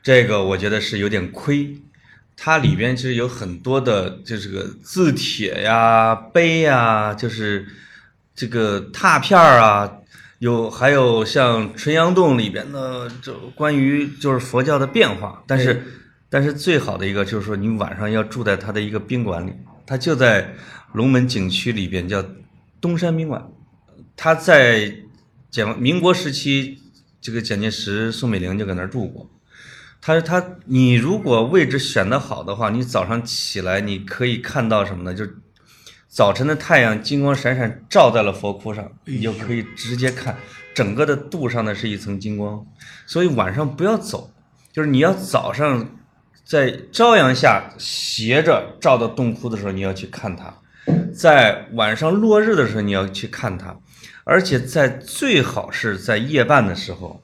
[0.00, 1.76] 这个我觉得是有点亏。
[2.36, 7.66] 它里边其实有很多的，就是个字帖呀、碑呀，就是
[8.32, 9.90] 这个拓片儿啊，
[10.38, 15.82] 有还有像纯阳洞里边的这关于就是佛教的变化，但是
[16.30, 19.52] 但是最好的一个就是说你晚上要住在它的一个宾馆里，
[19.84, 20.54] 它就在
[20.92, 22.24] 龙门景区里边叫
[22.80, 23.50] 东山宾馆，
[24.16, 24.94] 他在
[25.50, 26.78] 简民国时期，
[27.20, 29.30] 这个蒋介石、宋美龄就搁那儿住过。
[30.00, 35.14] 他他，你如果位置选得好的话，你早上起来你可以看到什么呢？
[35.14, 35.24] 就
[36.08, 40.36] 早晨的太阳金光闪闪照在了佛窟上，你就可以直接看
[40.74, 42.66] 整个的肚上呢是一层金光，
[43.06, 44.30] 所以晚上不要走，
[44.72, 45.88] 就是你要早上
[46.44, 50.52] 在朝阳下斜着照到洞窟的时候，你要去看它，
[51.14, 53.76] 在晚上落日的时候你要去看它，
[54.24, 57.22] 而且在最好是在夜半的时候。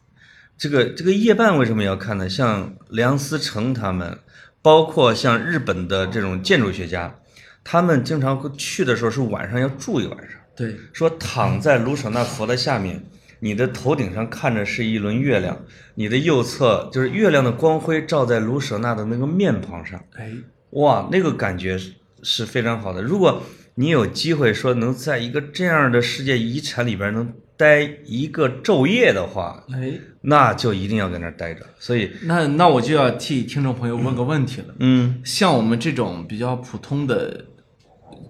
[0.57, 2.29] 这个这个夜半为什么要看呢？
[2.29, 4.19] 像梁思成他们，
[4.61, 7.15] 包括像日本的这种建筑学家，
[7.63, 10.41] 他们经常会去的时候是晚上要住一晚上。
[10.57, 13.01] 对，说躺在卢舍那佛的下面，
[13.39, 15.57] 你的头顶上看着是一轮月亮，
[15.95, 20.33] 你的右侧就是月亮的光辉照在卢舍那的那个面庞上，哎，
[20.71, 21.79] 哇，那个感觉
[22.23, 23.03] 是是非常好的。
[23.03, 23.43] 如果
[23.75, 31.65] 你有机会说能在一个这样的世界遗产里边能待一个昼夜的话，哎，那就一定要在那儿待着。
[31.79, 34.75] 所以，那那我就要替听众朋友问个问题了。
[34.79, 37.45] 嗯像我们这种比较普通的、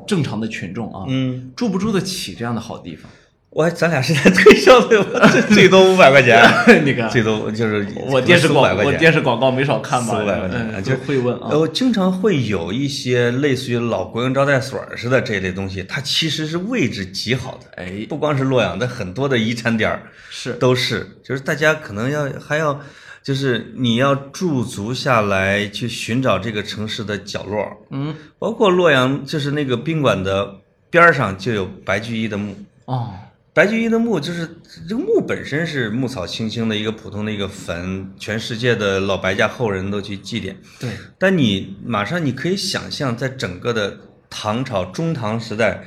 [0.07, 3.11] 正常的群众啊，嗯，住不住得起这样的好地方？
[3.51, 5.27] 我咱俩是在推销对吧？
[5.33, 6.39] 最最多五百块钱，
[6.85, 8.93] 你看，最多就是我电视400广我。
[8.93, 10.17] 电视广告没少看吧？
[10.17, 11.49] 四五百块钱嗯就会问啊。
[11.53, 17.83] 我，经常会有一些类似于老国营招待所似的这一类东西，它其实是位置极好的。
[17.83, 22.79] 哎，不光是洛阳的很多的遗产点儿是都是，就是大家可能要还要，
[23.23, 30.55] 就是你要驻足下来去寻找这个城市的角落，嗯，包括洛阳，就是那个宾馆的
[30.91, 32.55] 边儿上就有白居易的墓。
[32.85, 33.11] 哦，
[33.59, 34.49] 白居易的墓就是
[34.89, 40.55] 这个墓本身是牧草青青的一个普通的一个坟，全世界的老白家后人都去祭奠。
[40.79, 43.99] 对，但你马上你可以想象，在整个的
[44.31, 45.83] 唐朝中唐时代，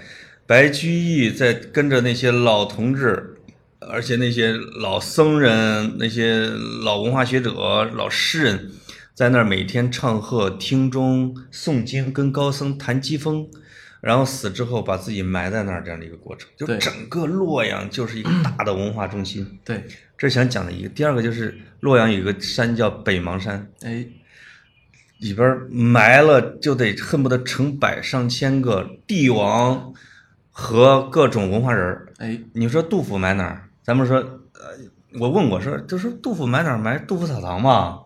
[0.46, 3.38] 白居易在跟着那些老同志，
[3.80, 6.48] 而且那些老僧人、那些
[6.84, 8.70] 老文化学者、老诗人，
[9.16, 13.48] 在那儿每天唱和、听钟、诵经，跟高僧谈机锋。
[14.02, 19.60] 然后死之后把自己埋在那儿，这样的一个过程，就整个洛阳就是一个大的文化中心。
[19.64, 19.86] 对，
[20.18, 20.90] 这是想讲的一个。
[20.90, 24.04] 第二个就是洛阳有一个山叫北邙山，哎，
[25.20, 29.94] 里边埋了就得恨不得成百上千个帝王
[30.50, 32.08] 和各种文化人儿。
[32.18, 33.70] 哎，你说杜甫埋哪儿？
[33.84, 36.78] 咱们说，呃，我问过说，就说杜甫埋哪儿？
[36.80, 38.00] 埋杜甫草堂嘛，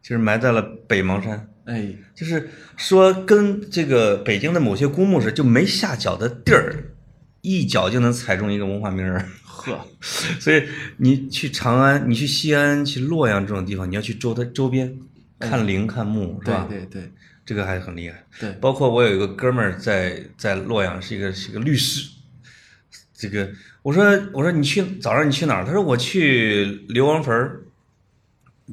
[0.00, 1.50] 就是埋在了北邙山。
[1.68, 6.94] 哎，就是说，跟这个北京的某些公墓似的，就没下脚的地儿，
[7.42, 9.22] 一脚就能踩中一个文化名人。
[9.44, 10.62] 呵，所以
[10.96, 14.98] 你去长安，你去西安、去洛阳这种地方，你要去周它周边
[15.38, 16.66] 看陵、看墓，是对吧？
[16.68, 17.12] 对对
[17.44, 18.24] 这个还很厉害。
[18.40, 22.08] 对，包括我有一个哥们儿在在洛阳，是一个是一个律师。
[23.12, 23.50] 这个
[23.82, 25.64] 我说我说你去早上你去哪儿？
[25.66, 27.62] 他说我去刘王坟儿，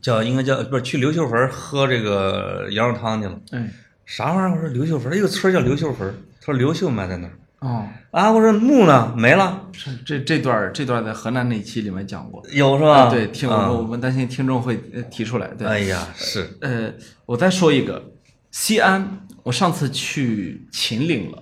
[0.01, 3.39] 叫应该叫不是去刘秀坟儿喝这个羊肉汤去了。
[3.51, 3.69] 哎，
[4.05, 4.55] 啥玩意儿？
[4.55, 6.13] 我说刘秀坟儿，一个村儿叫刘秀坟儿。
[6.39, 8.31] 他说刘秀埋在那儿哦，啊。
[8.31, 9.13] 我说墓呢？
[9.17, 13.03] 没了，这这这段儿这段在河南那期里面讲过，有是吧？
[13.03, 16.93] 啊对，听啊我我们担心听众会呃提出来，对，哎呀，是呃，
[17.25, 18.11] 我再说一个，
[18.51, 21.41] 西安，我上次去秦岭了。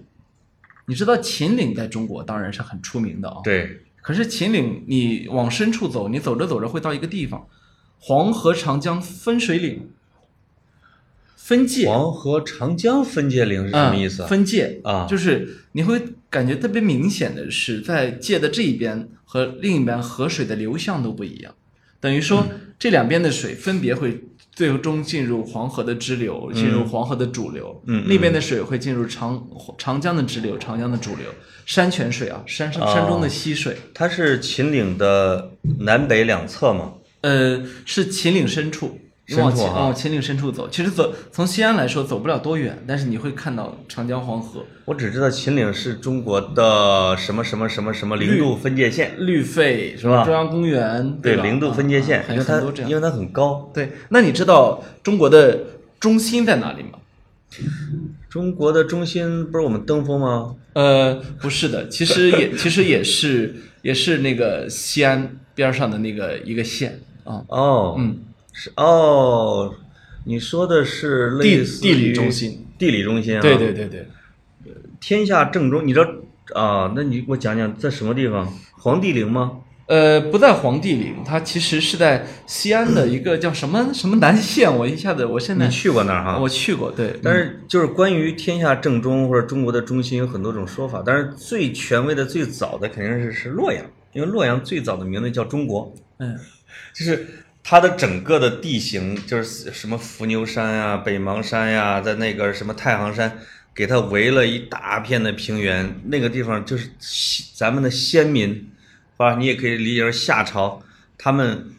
[0.85, 7.45] 你知道秦岭在中国当然是很出名的啊、对，可是秦岭你往深处走，你走着走着会到一个地方，
[7.99, 9.89] 黄河长江分水岭，
[11.35, 14.27] 分界，黄河长江分界岭是什么意思嗯？
[14.27, 14.79] 分界。
[14.83, 15.07] 啊。
[15.09, 21.53] 就是你会感觉特别明显的是，在界的这一边和另一边河水的流向都不一样，
[21.99, 22.59] 等于说嗯。
[22.79, 31.27] 这两边的水分别会最终进入黄河的支流，进入黄河的主流，嗯嗯那边的水会进入长长江的支流，长江的主流，
[31.65, 36.95] 山泉水啊，山上哦山中的溪水，它是秦岭的南北两侧嘛？
[37.23, 38.99] 呃，是秦岭深处。
[39.25, 52.89] 你往秦啊往秦岭深处走，其实走从西安来说走不了多远，但是你会看到长江黄河，我只知道秦岭是中国的什么什么什么什么零度分界线，绿肺是吧中央公园对，吧零度分界线啊，还因为它有很多这样。
[52.91, 53.71] 因为它很高。
[53.73, 55.57] 对，那你知道中国的
[56.01, 56.99] 中心在哪里吗？
[58.29, 60.55] 中国的中心不是我们登封吗？
[60.73, 68.19] 呃，不是的，其实也其实也是也是那个西安边儿上的那个一个县啊，哦，嗯，
[68.51, 69.73] 是哦，
[70.25, 73.41] 你说的是地类似地理中心，地理中心啊？
[73.41, 74.07] 对对对对，
[74.99, 76.05] 天下正中，你知道
[76.53, 76.93] 啊？
[76.95, 78.51] 那你给我讲讲在什么地方？
[78.77, 79.59] 黄帝陵吗？
[79.85, 86.39] 呃，不在黄帝陵，它其实是在西安的一个叫什么什么南县，我一下子我现在你去过那儿哈？
[86.39, 96.33] 我去过，对，但是就是关于天下正中或者中国的中心有很多种说法，但是最权威的、最早的肯定是是洛阳，因为洛阳最早的名字叫中国，嗯
[96.93, 97.27] 就是
[97.63, 103.39] 它的整个的地形就是什么伏牛山呀、北邙山呀，在那个什么太行山，
[103.73, 106.89] 给它围了一大片的平原，那个地方就是
[107.55, 108.69] 咱们的先民？
[109.39, 110.83] 你也可以理解为夏朝
[111.17, 111.71] 他们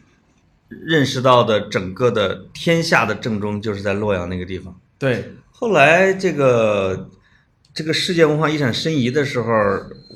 [0.67, 4.75] 认识到的整个的天下的正中就是在洛阳那个地方。
[4.97, 7.07] 对，后来这个
[7.71, 9.51] 这个世界文化遗产申遗的时候，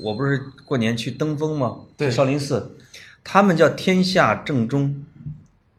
[0.02, 1.76] 我不是过年去登封吗？
[1.96, 2.76] 对少林寺，
[3.22, 5.04] 他们叫天下正中，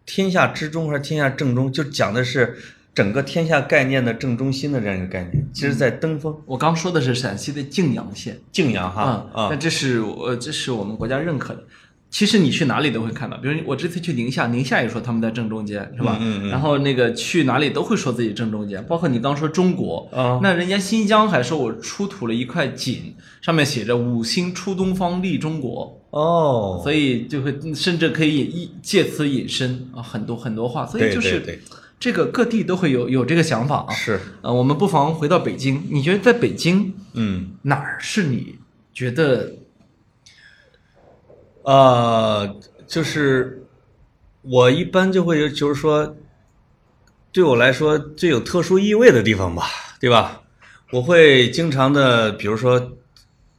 [0.05, 2.57] 天下之中还是天下正中，就讲的是
[2.93, 5.47] 整个天下概念的正中心的这样一个概念。
[5.53, 11.63] 其实，在登封我刚说的是陕西的泾阳县，泾阳哈嗯，啊但，这是我这是我们国家认可的。
[12.09, 16.17] 其实你去哪里都会看到，比如我这次去宁夏，宁夏也说他们在正中间，是吧？
[16.19, 31.59] 嗯嗯嗯然后那个去哪里都会说自己正中间，包括你刚说中国，啊那人家新疆还说我出土了一块锦，上面写着“五星出东方，利中国”，哦，所以就会甚至可以引借此引申啊很多很多话，所以就是
[31.99, 33.93] 这个各地都会有有这个想法啊。
[33.93, 37.51] 是，呃，我们不妨回到北京，你觉得在北京嗯。
[37.63, 38.57] 哪儿是你
[38.93, 39.53] 觉得
[41.63, 42.55] 呃，
[42.87, 43.65] 就是
[44.41, 46.15] 我一般就会就是说，
[47.31, 49.63] 对我来说最有特殊意味的地方吧，
[49.99, 50.41] 对吧？
[50.91, 52.91] 我会经常的，比如说，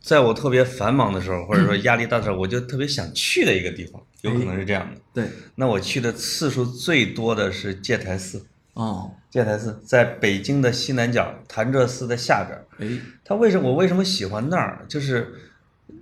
[0.03, 5.01] 在我特别繁忙的时候，或者说压力大的时候，我就特别想去的一个地方，有可能是这样的。
[5.15, 12.67] 对那我去的次数最多的是戒台寺，哦戒台寺在北京的西南角潭柘寺的下边儿。
[12.79, 14.85] 哎它为什么我为什么喜欢那儿？
[14.89, 15.33] 就是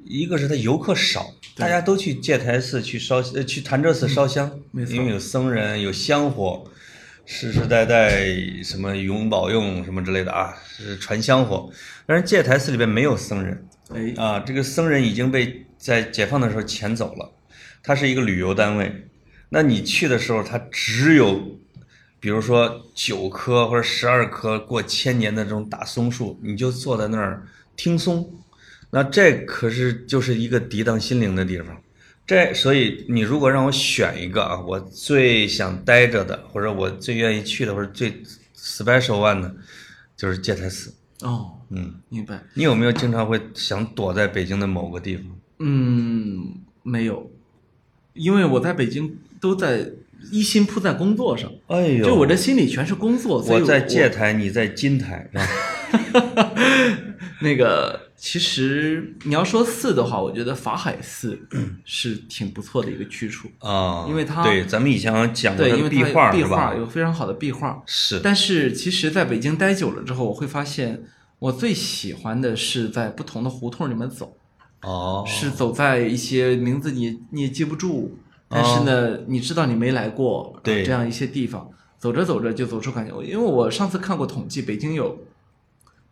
[0.05, 6.65] 一个是它游客少，大家都去戒台寺去烧呃去潭柘寺烧香，因为有僧人有香火，
[7.27, 8.25] 世世代代
[8.65, 11.71] 什么永保用什么之类的啊，是传香火。
[12.07, 17.33] 但是戒台寺里边没有僧人哎啊，这个僧人已经被在解放的时候遣走了，
[17.83, 19.09] 他是一个旅游单位。
[19.48, 21.59] 那你去的时候，他只有
[22.20, 28.33] 比如说九棵或者十二棵过千年的这种大松树，你就坐在那儿听松，
[28.90, 31.83] 那这可是就是一个涤荡心灵的地方。
[32.24, 38.22] 这所以你如果让我选一个啊，我最想待着的，或者我最愿意去的，或者最
[38.57, 39.53] special one 的，
[40.16, 40.94] 就是戒台寺。
[41.23, 42.41] 哦，嗯，明白。
[42.55, 45.25] 你有没有经常会想躲在北京的某个地方？
[45.59, 47.31] 嗯，没有，
[48.15, 49.91] 因为我在北京都在
[50.31, 55.39] 一心扑在工作上，哎呦，就我这心里全是工作，我在界台，你在金台，是
[56.13, 56.53] 吧
[57.43, 61.41] 那个，其实你要说寺的话，我觉得法海寺
[61.87, 63.49] 是挺不错的一个去处。
[63.61, 66.75] 啊，因为它对咱们以前讲过壁画壁画？
[66.75, 67.83] 有非常好的壁画。
[67.87, 71.03] 是，但是其实在北京待久了之后，我会发现，
[71.39, 74.37] 我最喜欢的是在不同的胡同里面走，
[74.83, 78.19] 哦，是走在一些名字你你也记不住，
[78.51, 83.23] 但是呢，你知道你没来过，哦对这样一些地方，走着走着就走出感觉。
[83.23, 85.19] 因为我上次看过统计，北京有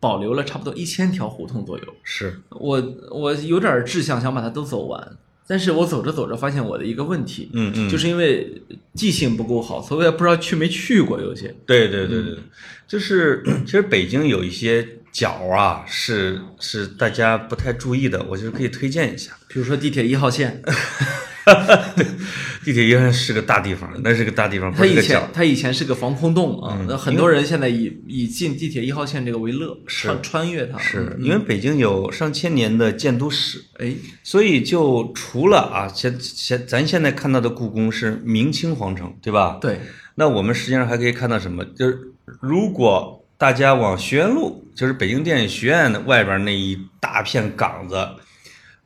[0.01, 1.85] 保留了差不多一千条胡同左右。
[2.03, 8.63] 是，我我有点志向想把它都走完，但是我走着走着发现我的一个问题，嗯嗯，就是因为
[8.95, 11.55] 记性不够好，所以我也不知道去没去过有些。
[11.67, 12.39] 对对对嗯对，
[12.87, 19.33] 就是 其实北京有一些角啊，是是大家不太注意的，我就是可以推荐一下。
[19.49, 20.63] 比如说地铁一号线，
[22.65, 25.21] 地铁医院是个大地方，那是个大地方，它以前。
[25.33, 30.79] 它以前是个防空洞啊，嗯那很多人现在以以进地铁一号线这个为乐，是穿穿越它。
[30.79, 39.59] 是嗯因为北京有上千年的建都史，哎，所以就除了啊，现现咱现在看到的故宫是明清皇城，对吧？
[39.61, 39.81] 对，
[40.17, 41.65] 那我们实际上还可以看到什么？
[41.65, 41.99] 就是
[42.41, 47.97] 如果大家往学院路，就是北京电影学院的外边那一大片岗子，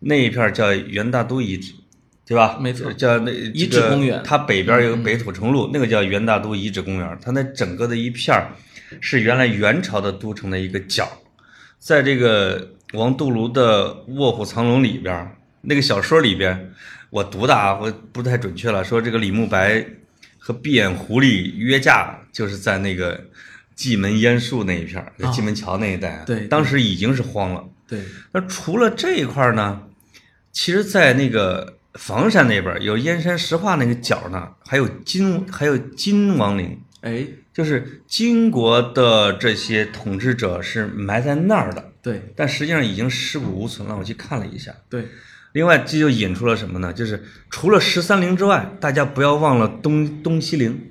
[0.01, 1.73] 那一片叫元大都遗址，
[2.25, 2.59] 对吧？
[2.61, 7.19] 没错叫那遗址公园它北边有个北土城路，那个叫元大都遗址公园。
[7.21, 8.53] 它那整个的一片儿
[9.01, 11.07] 是原来元朝的都城的一个角，
[11.79, 16.73] 在这个王杜庐的《卧虎藏龙》里边儿，那个小说里边，
[17.11, 19.85] 我读的啊，我不太准确了，说这个李慕白
[20.39, 23.21] 和闭眼狐狸约架，就是在那个
[23.75, 27.65] 蓟门烟树那一片儿，在蓟门桥那一带，对当时已经是荒了。
[27.89, 28.01] 对，
[28.33, 29.83] 那除了这一块儿呢，
[30.51, 43.97] 其实，在那个房山那边有燕山石化那个角呢，还有金还有金王陵，哎，就是金国的这些统治者是埋在那儿的，对但实际上已经尸骨无存了。
[43.97, 44.75] 我去看了一下。
[44.89, 45.07] 对，
[45.53, 46.93] 另外，这就引出了什么呢？
[46.93, 50.91] 就是除了十三陵之外，大家不要忘了东东西陵，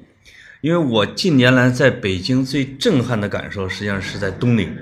[0.62, 4.78] 因为我近年来在北京最震撼的感受，实际上是在东陵。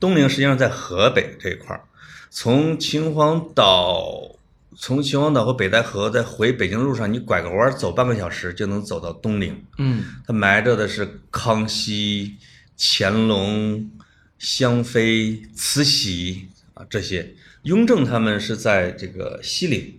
[0.00, 1.82] 东陵实际上在河北这一块儿，
[2.30, 4.33] 从秦皇岛，
[4.76, 9.64] 从秦皇岛和北戴河在回北京的路上，你拐个弯儿走半个小时就能走到东陵。
[9.78, 12.36] 嗯，它埋着的是康熙、
[12.76, 13.90] 乾隆、
[14.38, 17.34] 香妃、慈禧啊这些。
[17.62, 19.98] 雍正他们是在这个西陵，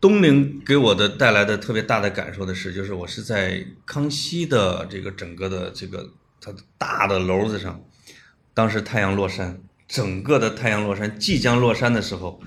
[0.00, 6.08] 东陵给我的带来的特别大的感受的是，就是我是在康熙的这个整个的这个
[6.40, 7.82] 它的大的楼子上，
[8.54, 12.40] 当时太阳落山，整个的太阳落山即将落山的时候，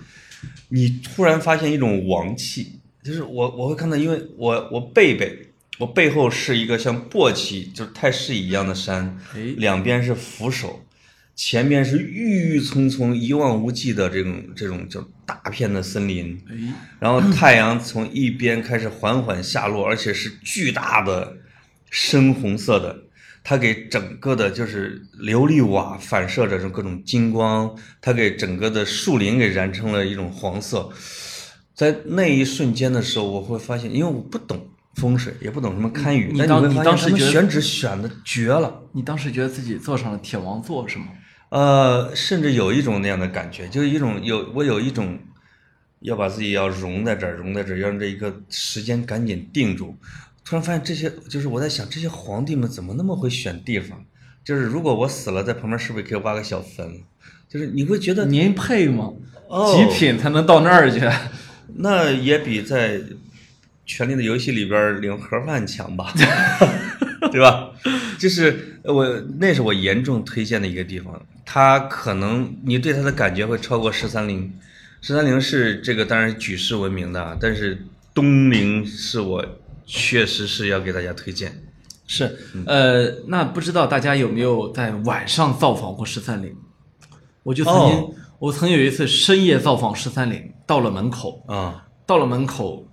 [0.74, 9.53] 你突然发现一种王气，就是我我会看到，因为我我背背我背后是一个像簸箕就是太师一样的山，哎。
[9.57, 10.84] 两边是扶手，
[11.36, 16.55] 前面是郁郁葱葱、一望无际的这种这种就大片的森林，哎，
[16.99, 21.38] 然后太阳从一边开始缓缓下落，而且是巨大的
[21.91, 23.03] 深红色的，
[23.44, 30.89] 它给整个的就是琉璃瓦反射着这种各种金光，它给整个的树林给染成了一种黄色。
[31.76, 38.82] 在那一瞬间的时候，我会发现，因为我不懂风水，也不懂什么堪舆，但你当时觉得选址选的绝了。
[38.94, 41.08] 你当时觉得自己坐上了铁王座是吗？
[41.50, 45.20] 呃，甚至有一种那样的感觉，就是一种有我有一种
[46.00, 49.98] 要把自己要融在这儿，融在这儿，要让这一个时间赶紧定住。
[50.46, 54.04] 突然发现这些，就是我在想，这些皇帝们怎么那么会选地方？
[54.44, 57.02] 就是如果我死了，在旁边是不是可以挖个小坟？
[57.48, 59.14] 就是你会觉得您配吗？
[59.48, 61.00] 哦极品才能到那儿去。
[61.76, 62.98] 那也比在
[63.86, 66.14] 《权力的游戏》里边领盒饭强吧，
[67.32, 67.72] 对吧？
[68.20, 69.06] 就是我
[69.39, 74.54] 那是我严重推荐的一个地方，它可能你对它的感觉会超过十三陵。
[75.02, 79.46] 十三陵是这个当然举世闻名的啊，但是东陵是我
[79.86, 81.64] 确实是要给大家推荐。
[82.06, 86.56] 是，呃，那不知道大家有没有在晚上造访过十三陵？
[87.44, 92.86] 我就曾经，哦我曾有一次深夜造访十三陵，到了门口，啊，到了门口，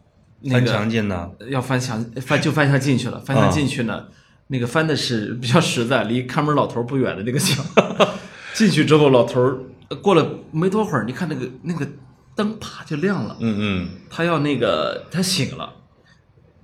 [0.42, 1.28] 那翻个墙进呢？
[1.48, 3.18] 要翻墙，翻就翻墙进去了。
[3.20, 4.06] 翻墙进去呢，
[4.46, 7.64] 那个翻的是比较实在，离看门老头不远的那个墙。
[8.54, 11.84] 进去之后，老头儿呃过了没多会儿，你看那个那个
[12.36, 15.72] 灯啪就亮了，嗯嗯，他要那个他醒了，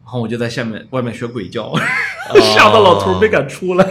[0.07, 1.74] 然后我就在下面外面学鬼叫，
[2.54, 3.84] 吓得老头没敢出来。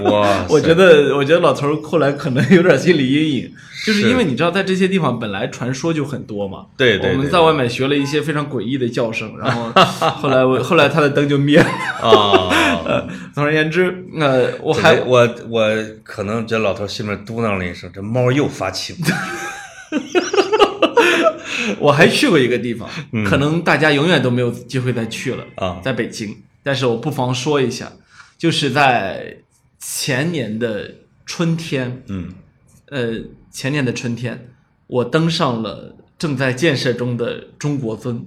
[0.00, 3.52] 哇我觉得得，我觉得老头后来可能有点心理阴影，
[3.86, 6.66] 就是是因为你知道，在这些地方本来传说就很多嘛。
[6.76, 9.70] 对对对我们在外面学了一些非常诡异的叫声，然后
[10.20, 11.70] 后来我后来他的灯就灭了。
[12.00, 12.50] 啊。
[13.32, 15.62] 总而言之，呃，我我还我我
[16.02, 18.96] 可能这老头心里面嘟囔了一声：“这猫又发情。
[21.80, 22.88] 我还去过一个地方，
[23.24, 25.80] 可能大家永远都没有机会再去了啊。
[25.82, 26.36] 在北京。
[26.64, 27.92] 但是我不妨说一下，
[28.38, 29.38] 就是在
[29.80, 30.94] 前年的
[31.26, 32.32] 春天”，嗯，
[32.86, 33.14] 呃，
[33.50, 34.48] 前年的春天，
[34.86, 38.24] 我登上了正在建设中的中国尊，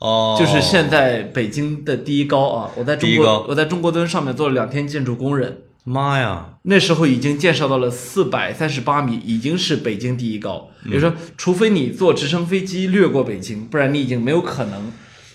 [0.00, 2.70] 哦，就是现在北京的第一高啊！
[2.76, 10.68] 我在中国，我在中国尊上面做了两天建筑工人，妈呀，那时候已经建设到了四百三十八米，已经是北京第一高。
[10.84, 14.90] 嗯也就是说，除非你坐直升飞机掠过北京，不然你已经没有可能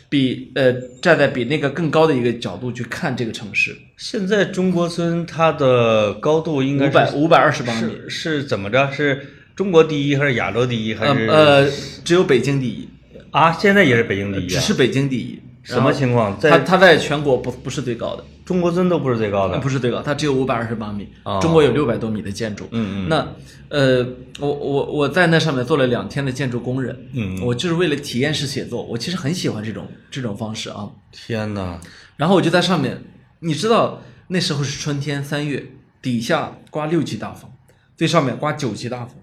[0.09, 3.77] 比呃站在比那个更高的一个角度去看这个城市。
[3.95, 8.91] 现在中国村它的高度应该是五百五百二十八米，是是怎么着？
[8.91, 9.25] 是
[9.55, 11.27] 中国第一还是亚洲第一还呃是？
[11.27, 11.69] 呃，
[12.03, 12.89] 只有北京第一，
[13.31, 15.39] 啊，现在也是北京第一、啊，只是北京第一。
[15.63, 16.37] 什么情况？
[16.41, 21.07] 它在它在全国不不是最高的，中国尊都不是最高的，不是最高，它只有五百二十八米。
[21.23, 22.67] 哦中国有六百多米的建筑。
[22.71, 23.25] 嗯嗯那
[23.69, 24.05] 呃，
[24.39, 27.07] 我我我在那上面做了两天的建筑工人。
[27.13, 30.91] 嗯我就是为了体验式写作，我其实很喜欢这种这种方式啊。
[31.13, 31.79] 天哪！
[32.17, 33.01] 然后我就在上面，
[33.39, 35.67] 你知道那时候是春天三月，
[36.01, 37.49] 底下刮六级大风，
[37.95, 39.15] 最上面刮九级大风，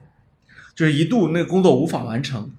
[0.75, 2.51] 就是一度那个工作无法完成。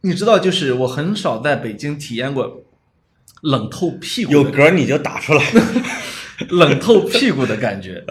[0.00, 2.63] 你知道，就是我很少在北京体验过
[3.44, 5.44] 冷透屁股的有格你就打出来。
[6.48, 8.04] 冷透屁股的感觉，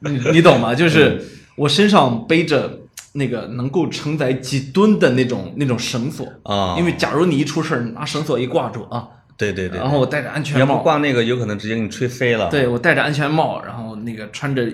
[0.00, 0.74] 你 你懂吗？
[0.74, 1.22] 就是
[1.56, 2.80] 我身上背着
[3.12, 6.26] 那个能够承载几吨的那种那种绳索。
[6.42, 6.74] 啊。
[6.78, 9.06] 因为假如你一出事儿，拿绳索一挂住啊，
[9.36, 14.66] 对对对，然后我戴着安你要不全帽，挂那个，有可能直接给你吹飞了。，对我戴着安全帽，然后那个穿着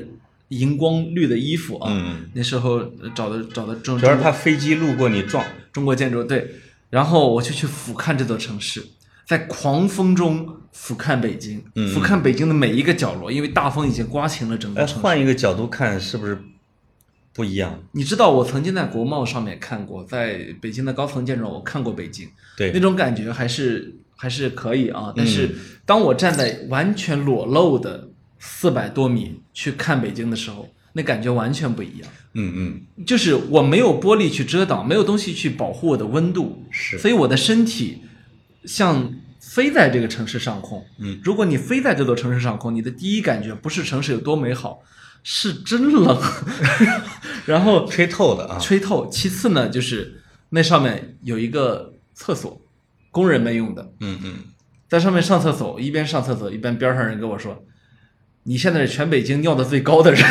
[0.49, 2.27] 荧光绿的衣服啊，嗯。
[2.33, 2.81] 那时候
[3.15, 5.45] 找的找的中主要是怕飞机路过你撞。
[5.73, 6.47] 中国建筑对，
[6.89, 8.83] 然后我就去俯瞰这座城市，
[9.29, 15.03] 在狂风中俯瞰北京，嗯俯瞰北京的每一个角落，因为大风已经刮晴了整个哎，城市。
[15.03, 16.39] 换一个角度看，是不是
[17.35, 17.79] 不一样？
[17.93, 22.27] 你知道我曾经在国贸上面看过，在北京的高层建筑我看过北京，
[22.57, 25.13] 对那种感觉还是还是可以啊。
[25.15, 25.55] 但是嗯
[25.85, 28.09] 当我站在完全裸露的
[28.39, 32.11] 四百多米去看北京的时候，那感觉完全不一样。
[32.33, 32.53] 嗯
[32.97, 37.99] 嗯，就是我没有玻璃去遮挡，没有东西去保护我的温度，是所以我的身体
[38.65, 39.13] 像
[39.59, 40.87] 飞在这个城市上空。
[40.99, 44.79] 嗯，如果你飞在这座城市上空，你的第一感觉不是城市有多美好，
[45.25, 46.17] 是真冷，
[47.45, 48.57] 然后吹透的啊。
[48.61, 49.11] 吹透。
[49.11, 52.63] 其次呢，就是那上面有一个厕所，
[53.11, 54.35] 工人们用的，嗯嗯，
[54.89, 57.65] 在上面上厕所，一边上厕所一边边上人跟我说
[58.47, 60.23] ：“你现在是全北京尿的最高的人。”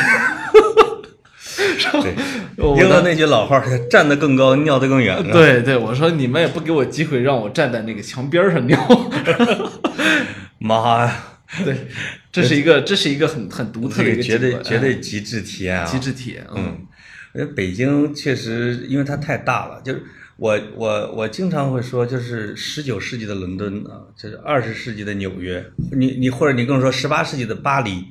[2.01, 2.13] 对，
[2.57, 5.21] 我的应了那句老话儿，站得更高，尿得更远。
[5.31, 8.77] 对对，我说你们也不给我机会让我站在那个墙边上尿。
[10.59, 11.23] 妈呀，
[11.63, 11.87] 对，
[12.31, 15.85] 这是一个这是一个很很独特的一个绝对绝对极致体验啊！
[15.85, 16.43] 极致体验。
[16.55, 16.87] 嗯，嗯，
[17.35, 20.01] 因为北京确实，因为它太大了，就是
[20.37, 28.03] 我我我经常会说，就是十九世纪的伦敦啊，就是二十世纪的纽约，你你或者你跟我说十八世纪的巴黎，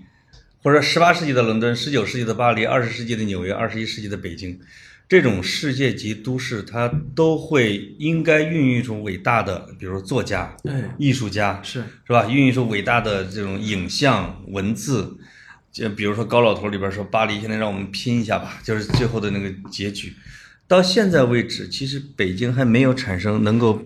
[0.66, 4.58] 或者十八世纪的伦敦，十九世纪的巴黎，二十世纪的纽约，二十一世纪的北京，
[5.08, 12.26] 这种世界级都市，它都会应该孕育出伟大的，比如说作家、哎，艺术家，是是吧？
[12.26, 15.16] 孕育出伟大的这种影像、文字，
[15.70, 20.14] 就比如说高老头里边说巴黎，现在让我们拼一下吧，就是最后的那个结局。
[20.66, 23.84] 到现在为止，其实北京还没有产生能够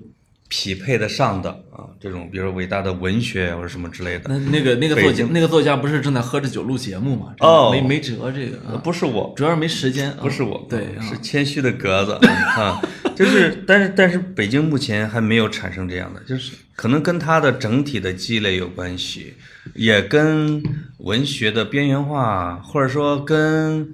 [0.50, 4.24] 匹配得上的啊这种，比如说伟大的文学或者什么之类的。
[4.26, 7.32] 那那个那个作家那个作家不是正在喝着酒录节目吗？
[7.38, 7.70] 哦。
[7.72, 10.10] 没没辙这个不是我，主要是没时间。
[10.10, 10.18] 啊。
[10.20, 11.00] 不是我，对，啊。
[11.08, 12.82] 是谦虚的格子 啊，
[13.14, 19.34] 就是，但是但是北京目前还没有产生这样的，就是可能跟它的整体的积累有关系，
[19.74, 20.60] 也跟
[20.98, 23.88] 文学的边缘化，或者说跟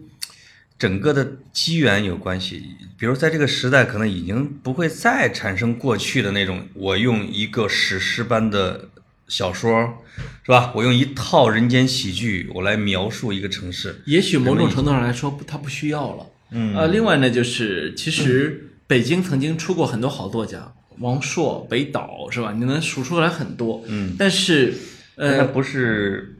[0.78, 2.62] 整个的机缘有关系。
[2.98, 8.88] 比如在这个时代，可能已经不会再产生过去的那种，我用一个史诗般的
[9.28, 10.02] 小说，
[10.44, 10.72] 是吧？
[10.74, 14.00] 我用一套人间喜剧，我来描述一个城市。
[14.06, 16.26] 也许某种程度上来说，不，他不需要了。
[16.52, 22.52] 嗯呃，另外呢，就是其实北京曾经出过很多好作家，王朔、北岛是吧？
[22.52, 23.82] 你能数出来很多。
[23.88, 24.74] 嗯，但是
[25.16, 26.36] 呃，不是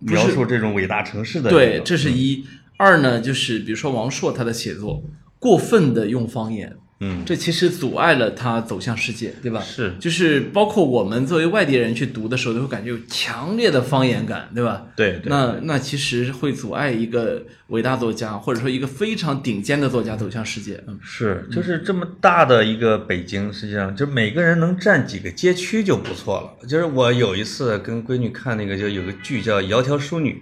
[0.00, 2.44] 描述这种伟大城市的对，这是一。
[2.76, 5.02] 二呢，就是比如说王朔他的写作
[5.38, 9.60] 过分的用方言，嗯这其实阻碍了他走向世界，对吧？
[9.60, 14.86] 是就是包括我们作为外地人去读的时候，都会感觉有强烈的方言感，对吧？
[14.96, 20.82] 对对那那其实会阻碍一个伟大作家，或者说一个非常顶尖的作家走向世界。
[20.86, 26.66] 嗯，是就是这么大的一个北京，实际上就每个人能占几个街区就不错了。
[26.66, 30.32] 就是我有一次跟闺女看那个，就有个剧叫《窈窕淑女》，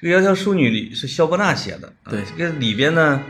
[0.00, 3.20] 这个《窈窕淑女》里是萧伯纳写的，啊对这个里边呢，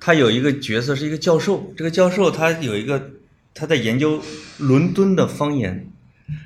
[0.00, 3.12] 他有一个角色是一个教授，这个教授他有一个
[3.54, 4.20] 他在研究
[4.58, 5.86] 伦敦的方言。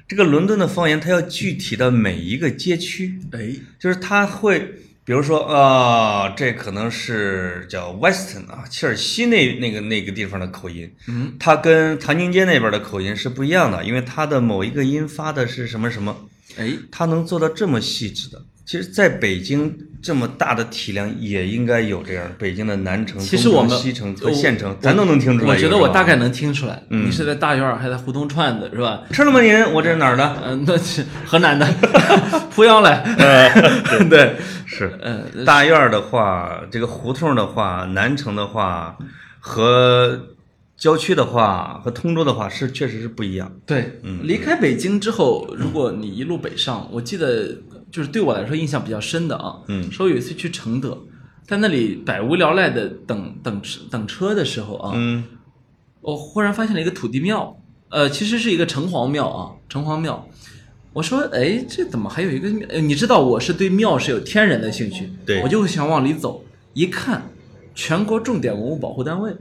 [0.07, 4.59] 这个伦敦的方言，它要具体到每一个街区，哎，就是他会，
[5.03, 18.43] 比如说啊、这可能是叫 Western 啊，切尔西那那个那个地方的口音，嗯，它跟唐宁街那边的口音是不一样的，因为它的某一个音发的是什么什么，哎，它能做到这么细致的。
[18.67, 22.27] 其实，在北京这么大的体量，也应该有这样。
[22.39, 25.69] 北京的南城、东城其实我们西城和县城，咱都能听出来我觉。
[25.69, 29.03] 得我大概能听出来，嗯你是在大院儿还在胡同串子是吧？
[29.13, 29.55] 吃了吗您？
[29.73, 30.37] 我这是哪儿的？
[30.45, 31.67] 嗯、那是河南的，
[32.51, 33.03] 濮阳来。
[34.09, 34.97] 对，是。
[35.03, 38.97] 呃，大院儿的话，这个胡同的话，南城的话
[39.41, 40.19] 和
[40.77, 43.53] 郊区的话和通州的话是确实是不一样。
[43.67, 47.57] 对，嗯离开北京之后，如果你一路北上，我记得
[47.95, 50.99] 就是对我来说印象比较深的啊，嗯说有一次去承德，
[51.47, 55.23] 在那里百无聊赖的等等等车的时候啊，嗯
[56.01, 57.57] 我忽然发现了一个土地庙，
[57.91, 60.29] 呃，其实是一个城隍庙啊，城隍庙。
[60.93, 62.67] 我说，哎，这怎么还有一个庙？
[62.69, 67.31] 呃你知道我是对庙是有天然的兴趣，对我就会想往里走，一看，
[67.77, 69.33] 全国重点文物保护单位，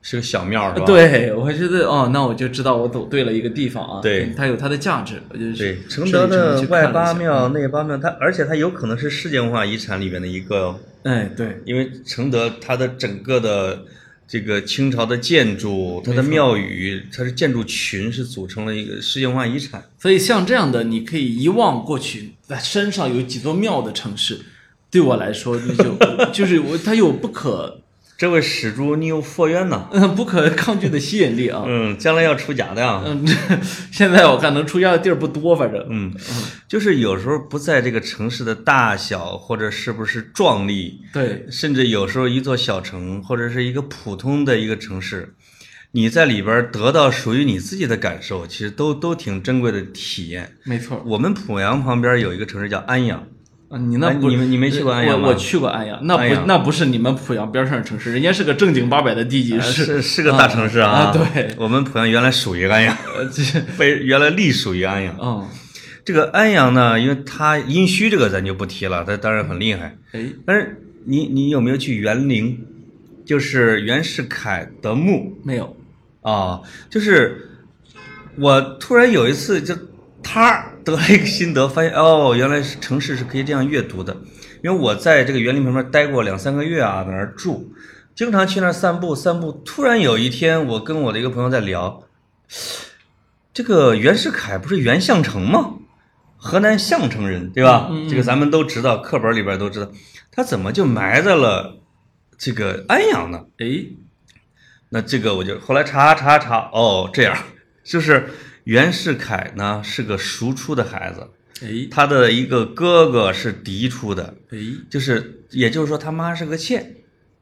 [0.00, 0.86] 是个小庙是吧？
[0.86, 4.32] 对我觉得哦，那我就知道我走对了一个地方啊，对。
[4.36, 7.16] 它有它的价值，我就对，是承德的外八嗯。
[7.18, 13.82] 庙、内八庙，它而且它有可能是世界文化遗产里面的一个哦，哎，对，因为承德它的整个的
[14.26, 19.82] 这个清朝的建筑，它的庙宇，它是建筑群是组成了一个世界文化遗产。
[19.98, 24.38] 所以像这样的，你可以一望过去，在山上有几座庙的城市，
[24.90, 25.96] 对我来说，你就
[26.32, 27.82] 就是我它有不可
[28.18, 29.86] 这位史主，你有佛缘呐？
[29.92, 31.62] 嗯不可抗拒的吸引力啊。
[31.64, 33.04] 嗯，将来要出家的啊。
[33.06, 33.32] 嗯，这
[33.92, 36.12] 现在我看能出家的地儿不多，反正嗯，
[36.66, 45.36] 就是有时候不在这个城市的大小或者是不是壮丽，对，甚至有时候一座小城或者是一个普通的一个城市，
[45.92, 50.56] 你在里边得到属于你自己的感受，其实都都挺珍贵的体验。
[50.64, 51.00] 没错。
[51.06, 53.28] 我们濮阳旁边有一个城市叫安阳，
[53.68, 59.84] 啊，你那你们你没去过安阳吗我我去过安阳，那不那不是你们濮阳边上的城市，人家是个正经八百的地级呃市。
[59.84, 60.90] 是是个大城市啊。
[60.90, 63.42] 啊对我们濮阳原来属于安阳，呃，这
[63.76, 65.14] 被原来隶属于安阳。
[65.20, 65.46] 嗯，
[66.04, 69.96] 这个安阳呢，因为它殷墟这个咱就不提了，它当然很厉害。
[70.12, 72.58] 哎，但是你你有没有去园陵？
[73.26, 75.76] 就是袁世凯的墓没有，
[76.22, 77.46] 啊，就是
[78.38, 79.76] 我突然有一次就
[80.22, 84.16] 他得了一个心得，发现哦，原来是城市是可以这样阅读的。
[84.62, 87.72] 因为我在这个园林旁边待过两三个月啊，在那儿住，
[88.14, 89.52] 经常去那儿散步散步。
[89.52, 92.02] 突然有一天，我跟我的一个朋友在聊，
[93.52, 95.74] 这个袁世凯不是袁相城吗？
[96.36, 97.88] 河南项城人，对吧？
[97.90, 99.90] 嗯嗯这个咱们都知道，课本里边都知道，
[100.30, 101.80] 他怎么就埋在了
[102.36, 103.44] 这个安阳呢？
[103.58, 103.66] 哎，
[104.90, 107.36] 那这个我就后来查查查，哦，这样，
[107.84, 108.28] 就是
[108.68, 111.26] 袁世凯呢是个庶出的孩子，
[111.62, 114.58] 哎，他的一个哥哥是嫡出的，哎，
[114.90, 116.96] 就是也就是说他妈是个妾，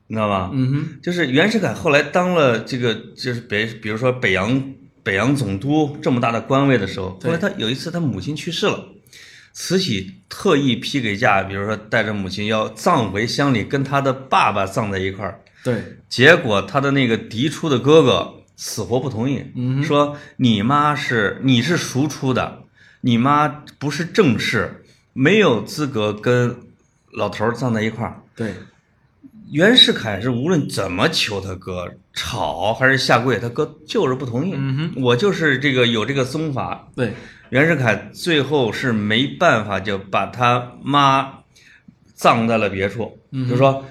[0.07, 0.53] 你知道吗？
[0.55, 4.73] 嗯哼，就是袁世凯后来当了这个就是北，比如说北洋
[5.03, 8.87] 北洋总督这么大的官位的时候，后来他有一次他母亲去世了，
[9.53, 15.41] 慈禧特意批给假，比如说带着母亲要葬回乡里，跟他的爸爸葬在一块儿。
[15.65, 22.63] 对，结果他的那个嫡出的哥哥死活不同意，嗯说你妈是你是庶出的，
[23.03, 23.47] 你妈
[23.79, 24.83] 不是正室，
[25.13, 26.57] 没有资格跟
[27.13, 28.23] 老头儿葬在一块儿。
[28.35, 28.55] 对，
[29.53, 34.55] 袁世凯是无论怎么求他哥，吵还是下跪，他哥就是不同意。
[34.57, 36.89] 嗯我就是这个有这个宗法。
[36.97, 37.13] 对，
[37.51, 41.41] 袁世凯最后是没办法，就把他妈
[42.15, 43.85] 葬在了别处，嗯就说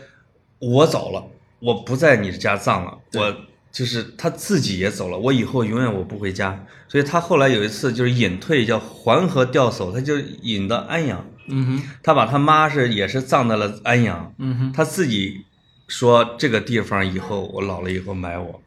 [0.60, 1.24] 我走了，
[1.60, 3.36] 我不在你家葬了，我
[3.76, 6.66] 就是他自己也走了，我以后永远我不回家。
[6.88, 11.28] 所以他后来有一次就是隐退，叫黄河吊叟，他就隐到安阳。
[11.50, 15.42] 嗯哼，他把他妈是也是葬在了安阳，嗯哼，他自己
[15.90, 18.62] 说这个地方以后我老了以后埋我，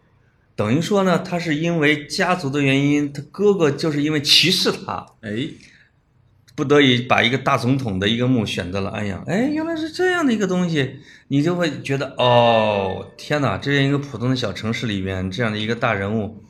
[0.55, 5.49] 等于说呢，他是因为家族的原因，他哥哥就是因为歧视他，哎，
[6.55, 9.25] 不得已把一个大总统的一个墓选择了安阳。
[9.27, 16.43] 哎，原来是这样的一个东西，你就会觉得哦，天哪，这样一个普通的小城市里边，这样的一个大人物，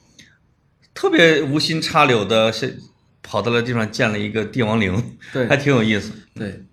[0.95, 2.79] 特别无心插柳的，是
[3.23, 6.13] 跑到了地方建了一个帝王陵，对还挺有意思。
[6.35, 6.65] 对，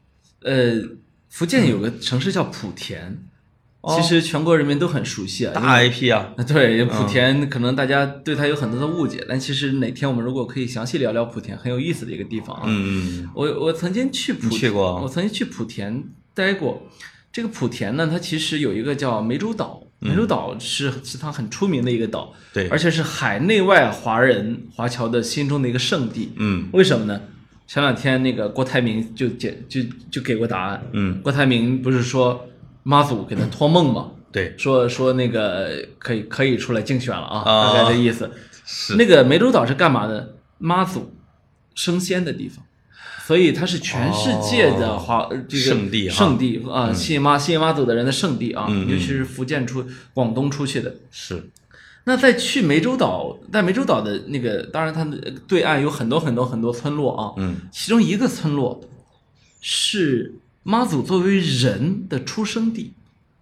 [0.43, 0.81] 呃，
[1.29, 3.17] 福建有个城市叫莆田，
[3.81, 5.53] 哦其实全国人民都很熟悉啊。
[5.55, 12.63] 大 IP 啊，啊， 对，莆田可能大家对它有很多的误解，但其实哪天我们如果可以详细聊聊莆田，很有意思的一个地方啊。
[12.67, 16.03] 嗯嗯我我曾经去莆你去过我曾经去莆田
[16.35, 16.87] 待过。
[17.35, 26.31] 这个莆田呢，它其实有一个叫湄洲岛，湄洲岛是是它很出名的一个岛，嗯对而且是海内外华人华侨的心中的一个圣地。
[26.37, 27.19] 嗯为什么呢？
[27.67, 30.81] 前两天那个郭台铭就解就就给过答案。
[30.93, 32.47] 嗯，郭台铭不是说
[32.83, 34.11] 妈祖给他托梦吗？
[34.31, 38.31] 对，说说那个可以可以出来竞选了啊，啊大概这意思。
[38.65, 40.35] 是那个湄洲岛是干嘛的？
[40.57, 41.13] 妈祖
[41.73, 42.63] 升仙的地方，
[43.25, 46.15] 所以它是全世界的华、呃这个哦圣地哈。
[46.15, 50.95] 圣地啊，信妈信妈祖的人的圣地啊，尤其是福建出广东出去的。
[51.09, 51.49] 是，
[52.03, 57.55] 那在去湄洲岛，在湄洲岛的那个，当然它的对岸有很多很多很多村落啊，嗯。
[57.71, 58.79] 其中一个村落
[59.59, 62.93] 是妈祖作为人的出生地，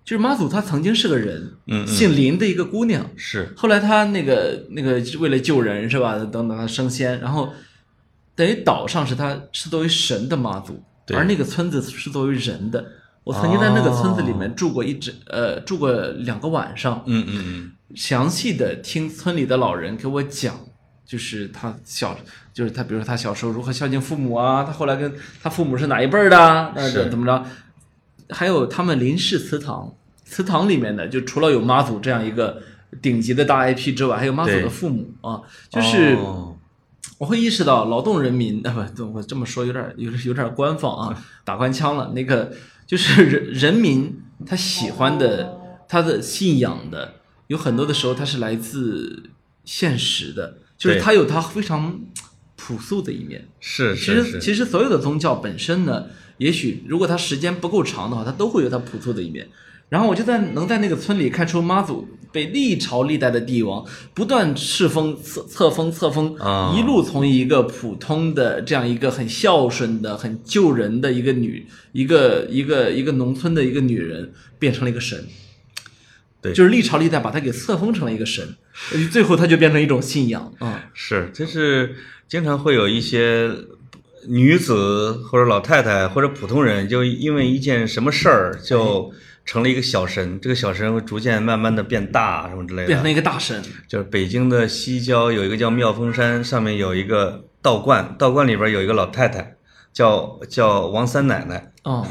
[0.05, 1.87] 就是妈祖她曾经是个人，嗯嗯。
[1.87, 7.51] 姓林的一个姑娘，是，后来她那个那个为了救人是吧，等等她升仙，然后
[8.35, 10.81] 等于岛上是他是作为神的妈祖，
[11.13, 12.85] 而那个村子是作为人的。
[13.23, 20.53] 我曾经在那个村子里面住过一整呃住过两个晚上，嗯嗯嗯，详细的听村里的老人给我讲，
[21.05, 22.17] 就是他小，
[22.53, 27.45] 就是他，比如说他小时候如何孝敬父母啊，他后来跟他父母是哪一辈儿的啊，那是怎么着？
[28.29, 32.61] 还有他们林氏祠堂，祠堂里面的就除了有妈祖这样一个
[33.01, 36.52] 顶级的大 IP 之外，还有妈祖的父母啊，就是哦
[37.19, 42.11] 我会意识到劳动人民啊，不，我这么说有点有点有点官方啊，打官腔了。
[42.13, 42.51] 那个
[42.85, 45.57] 就是 人人民他喜欢的，
[45.87, 47.15] 他的信仰的，
[47.47, 49.29] 有很多的时候它是来自
[49.63, 52.01] 现实的，就是对它有它非常
[52.55, 53.47] 朴素的一面。
[53.59, 56.07] 是其实其实所有的宗教本身呢，
[56.37, 59.47] 也许如果它时间不够长的话，它都会有它朴素的一面。
[59.93, 63.85] 然后我就在能在那个村里看出妈祖被历朝历代的帝王
[64.15, 66.73] 不断敕封、册册封、册封，啊。
[66.75, 75.27] 一路从一个普通的这样一个很孝顺的、很救人的一个女、一个一个一个农村的一个女人，变成了一个神。
[76.41, 76.51] 对。
[76.53, 78.55] 就是历朝历代把她给册封成了一个神，
[79.11, 80.51] 最后她就变成一种信仰。
[80.57, 80.89] 啊。
[80.95, 81.95] 是，就是
[82.27, 83.51] 经常会有一些
[84.27, 89.13] 女子或者老太太或者普通人，就因为一件什么事儿就
[89.45, 92.87] 成了一个小神，这个小神会逐渐慢慢的变大什么之类的。
[92.87, 99.55] 变成了一个大神，就是北京的西郊有一个叫妙峰山，上面有一个道观，道观里边有一个老太太，
[99.91, 101.73] 叫叫王三奶奶。
[101.83, 102.07] 哦，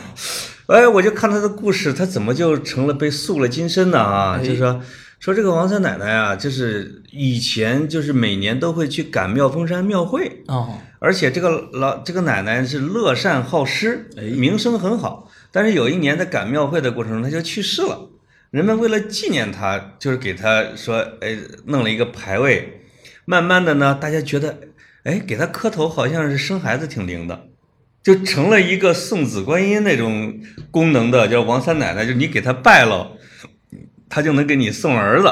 [0.67, 3.99] 哎，我就看她的故事，她怎么就成了被塑了金身呢？
[3.99, 4.81] 啊，哎就是说
[5.19, 15.31] 说这个王三奶奶啊，就是以前就是每年都会去赶妙峰山庙会，哦，而且这个老这个奶奶是乐善好施，哎名声很好。
[15.53, 18.09] 但是有一年在赶庙会的过程中，他就去世了。
[18.51, 22.81] 人们为了纪念他，就是给他说，哎，弄了一个牌位。
[23.25, 24.59] 慢慢的呢，大家觉得，
[25.05, 27.49] 哎，给他磕头好像是生孩子挺灵的，
[28.03, 30.41] 就成了一个送子观音那种
[30.71, 33.13] 功能的，叫王三奶奶，就是你给他拜了，
[34.09, 35.31] 他就能给你送儿子。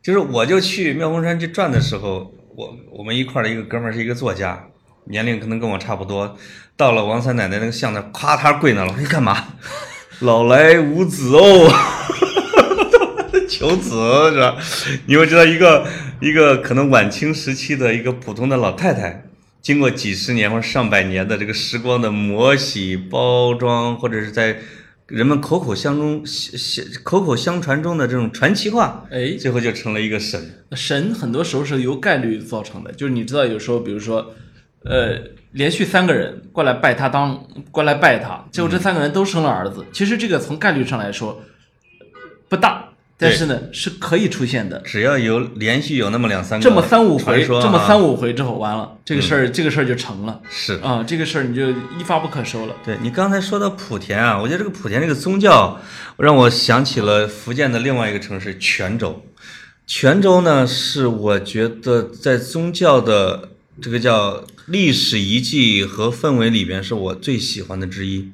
[0.00, 4.68] 就是我就去妙峰山去转的时候，我我们一块的一个哥们儿是一个作家，
[5.08, 6.36] 年龄可能跟我差不多，
[6.76, 9.48] 到了王三奶奶那个像那儿，咵他跪那了，我说你干嘛？
[10.20, 11.72] 老来无子哦，
[13.48, 13.90] 求子
[14.32, 14.56] 是吧？
[15.06, 15.86] 你会知道一个
[16.20, 19.24] 一个可能晚清时期的一个普通的老太太，
[19.62, 24.58] 经过几十年或者上百年的这个时光的磨洗、包装，或者是在
[25.06, 30.64] 人们口口相中、相口口相传中的这种传奇化，哎，最后就成了一个神。
[30.72, 34.34] 神很多时候是由概率造成的，就是你知道，有时候比如说，
[34.84, 35.18] 呃，
[35.52, 39.84] 连续三个人过来拜他当过来拜他，结果这三个人都生了儿子。
[39.92, 41.42] 其实这个从概率上来说
[42.48, 42.84] 不大，
[43.18, 44.78] 但是呢是可以出现的。
[44.80, 52.74] 只要有连续有那么两三个这么三五回，啊这么三五回之后，完了，这个事儿，这个事儿就成了是啊，这个事儿你就一发不可收了。
[52.84, 55.78] 对你刚才说到莆田啊，我觉得这个莆田这个宗教
[56.16, 59.22] 让我想起了福建的另外一个城市泉州。
[59.86, 63.48] 泉州呢，是我觉得在宗教的
[63.80, 68.32] 这个叫历史遗迹和氛围里边，是我最喜欢的之一，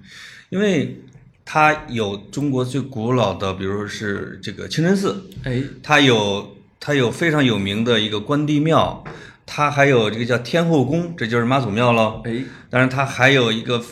[0.48, 1.00] 因为
[1.44, 9.04] 它有中国最古老的，比如说是这个清真寺，哎，它有它有非常有名的一个关帝庙，
[9.44, 12.22] 它还有这个叫天后宫，这就是妈祖庙喽。
[12.24, 13.84] 哎，当然，它还有一个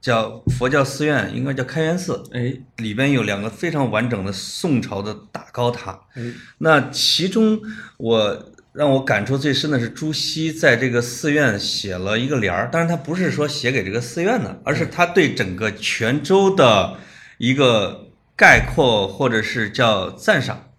[0.00, 6.00] 叫佛教寺院，应该叫开元寺，哎，里边有两个非常完整的宋朝的大高塔。
[6.14, 6.22] 哎，
[6.58, 7.60] 那其中
[7.96, 16.96] 我让我感触最深的是朱熹在这个寺院写了一个联儿，当然他不是说写给这个寺院的，而是他对整个泉州的
[17.38, 20.70] 一个概括或者是叫赞赏。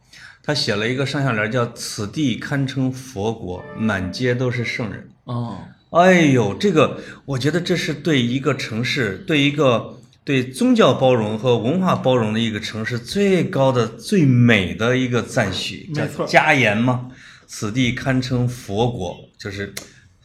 [0.44, 5.10] 他写了一个上下联，叫“此地堪称佛国，满街都是圣人”。
[5.24, 5.58] 哦，
[5.92, 17.10] 哎呦，这个我觉得这是对一个城市，对一个对宗教包容和文化包容的一个城市最高的、最美的一个赞许，叫没错家言嘛。
[17.48, 19.74] 此地堪称佛国，就是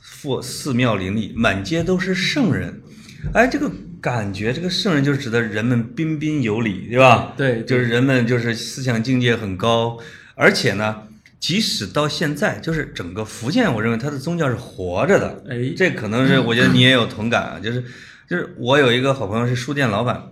[0.01, 2.81] 佛寺庙林立，满街都是圣人。
[3.35, 7.35] 哎，这个感觉，这个圣人就是指的人们彬彬有礼，对吧？
[7.37, 9.99] 对就是人们就是思想境界很高，
[10.35, 11.03] 而且呢，
[11.39, 15.45] 即使到现在，就是整个福建，我认为它的宗教是活着的。
[15.51, 17.85] 哎，这可能是我觉得你也有同感啊，就是
[18.29, 20.23] 就是我有一个好朋友是书店老板，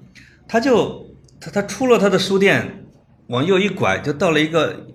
[0.48, 2.86] 他就他他出了他的书店，
[3.26, 4.86] 往右一拐就到了一个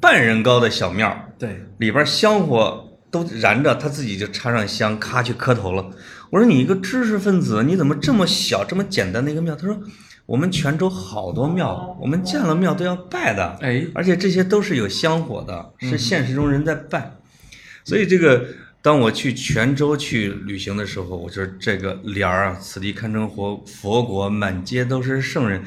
[0.00, 5.90] 半人高的小庙，对，里边香火都燃着，他自己就插上香，咔去磕头了。
[6.30, 9.56] 我说你一个知识分子，你怎么这么小这么简单的一个庙？
[9.56, 9.80] 他说
[10.26, 17.16] 我们泉州好多庙，我们建了庙都要拜的，哎，而且这些都是有香火的，是现实中人在拜。
[17.82, 18.46] 所以这个，
[18.82, 25.62] 当我去泉州去旅行的时候，我觉得这个联儿啊，“此地堪称佛佛国，满街都是圣人”，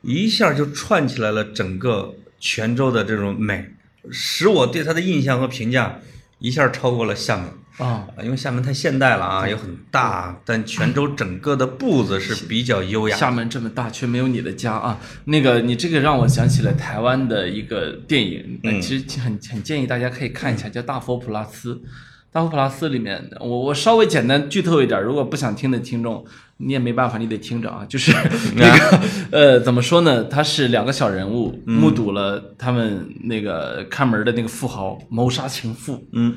[0.00, 3.70] 一下就串起来了整个泉州的这种美，
[4.10, 6.00] 使我对它的印象和评价
[6.38, 7.46] 一下超过了厦门。
[7.78, 13.16] 啊，啊，因为厦门太现代了啊，又很大，但泉州整个的步子是比较优雅。
[13.16, 14.98] 厦门这么大，却没有你的家啊！
[15.26, 21.74] 那个，你这个让我想起了台湾的一个电影，嗯其实很很建议大家可以看一下，叫《大佛普拉斯》。
[22.30, 26.24] 大佛普拉斯里面，我我稍微简单剧透一点，如果不想听的听众，
[26.58, 27.86] 你也没办法，你得听着啊。
[27.88, 28.12] 就是
[28.54, 29.00] 那个
[29.32, 30.24] 呃，怎么说呢？
[30.24, 36.36] 他是两个小人物，目睹了他们那个看门的那个富豪谋杀情妇，嗯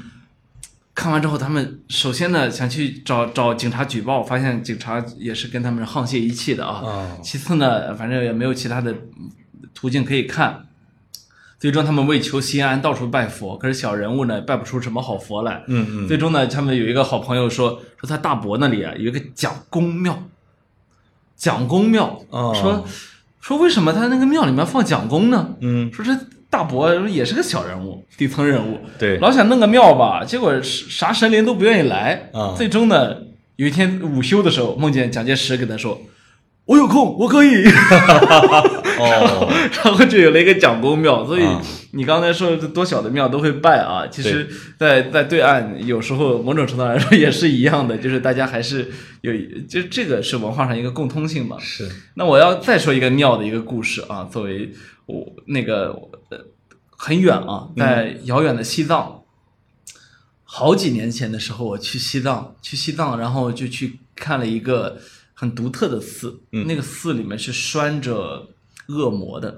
[0.96, 6.82] 看完之后，他们首先呢想去找找警察举报，发现警察也是跟他们沆瀣一气的啊。
[6.84, 8.96] 哦其次呢，反正也没有其他的
[9.74, 10.68] 途径可以看。
[11.62, 15.62] 最终他们为求心安，到处拜佛，可是小人物呢拜不出什么好佛来。
[15.68, 20.24] 嗯嗯，最终呢，他们有一个好朋友说说他大伯那里啊有一个蒋公庙，
[21.36, 22.84] 蒋公庙，哦说
[23.40, 25.54] 说为什么他那个庙里面放蒋公呢？
[25.60, 26.12] 嗯说这
[26.50, 32.32] 大伯也是个小人物，底层人物，对老想弄个庙吧，结果啥神灵都不愿意来。
[32.34, 33.16] 啊最终呢，
[33.58, 36.02] 有一天午休的时候，梦见蒋介石跟他说
[36.66, 37.66] ：“我有空，我可以。
[39.00, 41.62] 哦，然后就有了一个蒋公庙，所以啊
[41.94, 44.06] 你刚才说的多小的庙都会拜啊。
[44.08, 44.48] 其实
[44.78, 48.92] 在，在对岸，有时候某种程度来说也是一样的，就是大家还是
[49.22, 49.34] 有，
[49.68, 51.58] 就这个是文化上一个共通性嘛。
[51.60, 54.72] 是，那我要再说一个庙的一个故事啊，作为
[55.08, 55.88] 我那个
[56.30, 56.38] 呃
[56.92, 59.24] 很远啊，在遥远的西藏，
[60.44, 65.00] 好几年前的时候，我去西藏，去西藏，然后就去看了一个
[65.42, 68.48] 很独特的寺，那个寺里面是拴着
[68.90, 69.58] 恶魔的，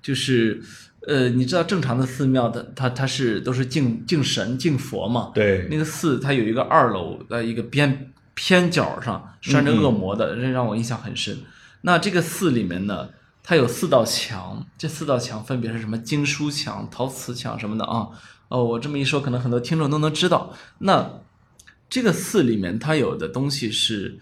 [0.00, 0.62] 就是
[1.08, 11.36] 呃，你知道正常的寺庙的，它它是都是敬敬神敬佛嘛，对，那个寺它有一个二楼的一个边偏角上拴着恶魔的，这让我印象很深。
[11.80, 13.08] 那这个寺里面呢，
[13.42, 18.10] 它有四道墙，这四道墙分别是什么经书墙、陶瓷墙什么的啊。
[18.46, 20.54] 哦，我这么一说，可能很多听众都能知道。
[20.78, 21.20] 那
[21.88, 24.20] 这个寺里面它有的东西是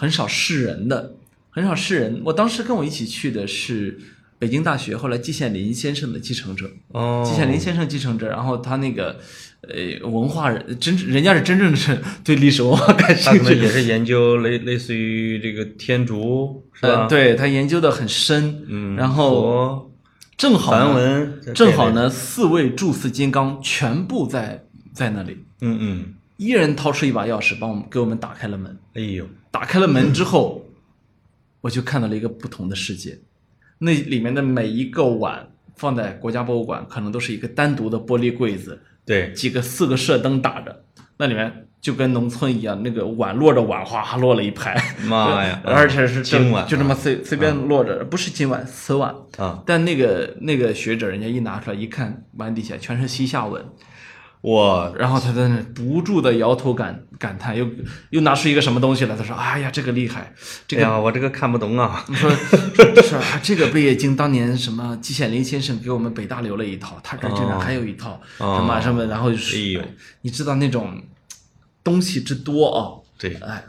[0.00, 1.12] 很少示人的，
[1.50, 2.22] 很少示人。
[2.24, 4.00] 我当时跟我一起去的是
[4.38, 9.20] 北京大学后来季羡林先生的继承者，哦，季羡林先生继承者，然后他那个
[9.60, 17.02] 呃文化人真人家是真正是对历史文化感他可能兴趣，也是研究类类似于这个天竺，是吧？
[17.02, 19.92] 呃，，对他研究的很深，嗯，然后
[20.38, 30.64] 正好呢梵文，正好，呢四位住寺金刚全部在在那里，嗯嗯，一人掏出一把钥匙帮我们给我们打开了门，哎呦，打开了门之后，
[31.60, 33.18] 我就看到了一个不同的世界。
[33.78, 40.84] 那里面的每一个碗放在国家博物馆，可能都是一个单独的玻璃柜子，对，几个四个射灯打着，
[41.16, 44.76] 那里面就跟农村一样，那个碗摞着碗哗摞了一排，
[45.06, 49.14] 妈呀， 而且是金碗就这么随随便落着，不是金碗瓷碗。
[49.38, 53.64] 啊，但那个那个学者，人家一拿出来一看，碗底下全是西夏文，
[54.42, 57.68] 我然后他在那不住的摇头感感叹，又
[58.08, 60.32] 又拿出一个什么东西来，他说：“哎呀，这个厉害，
[60.66, 68.56] 这个我这个看不懂啊， 说说说啊，这个贝叶经当年什么季羡林先生给我们北大留了一套，他这儿竟然还有一套、哦。
[68.56, 69.82] 什么什么，然后就是、哎呦。
[70.22, 71.02] 你知道那种
[71.84, 72.80] 东西之多啊，
[73.18, 73.62] 对，哎，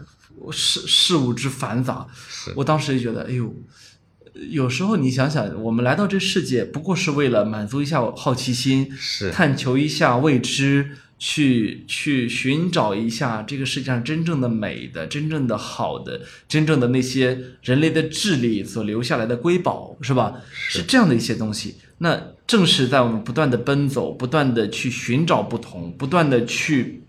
[0.51, 2.07] 事事物之繁杂，
[2.55, 3.53] 我当时就觉得，哎呦，
[4.34, 20.36] 有时候你想想，我们来到这世界不过是为了满足一下好奇心，是，探求一下未知，去去寻找一下这个世界上真正的美的、真正的好的、真正的那些人类的智力所留下来的瑰宝，是吧？
[20.51, 21.75] 是这样的一些东西。
[21.99, 27.03] 那正是在我们不断的奔走、不断的去寻找不同、不断的去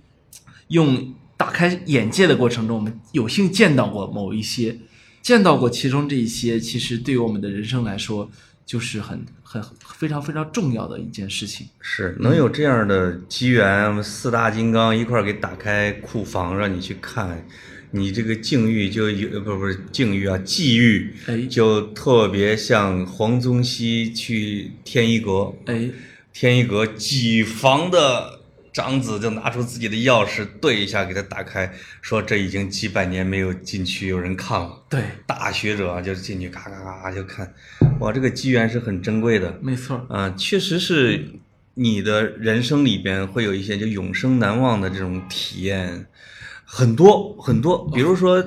[0.68, 4.76] 用打开眼界的过程中，我们有幸见到过某一些，
[5.22, 8.28] 见到过其中这一些，其实对于我们的人生来说，
[8.66, 9.62] 就是很很
[9.96, 11.68] 非常非常重要的一件事情。
[11.80, 17.46] 是能有这样的机缘，四大金刚一块儿给打开库房，让你去看，
[17.92, 21.42] 你这个境遇就有呃不不是境遇啊，际遇哎。
[21.42, 25.88] 就特别像黄宗羲去天一阁，哎，
[26.32, 28.40] 天一阁几房的
[28.72, 31.70] 长子就拿出自己的钥匙对一下给他打开，
[32.00, 34.82] 说这已经几百年没有进去有人看了。
[34.88, 37.52] 对，大学者啊，就进去咔咔咔就看，
[38.00, 39.58] 哇，这个机缘是很珍贵的。
[39.60, 41.28] 没错，啊，确实是
[41.74, 46.06] 你的人生里边会有一些就永生难忘的这种体验，
[46.64, 47.90] 很多很多。
[47.92, 48.42] 比如说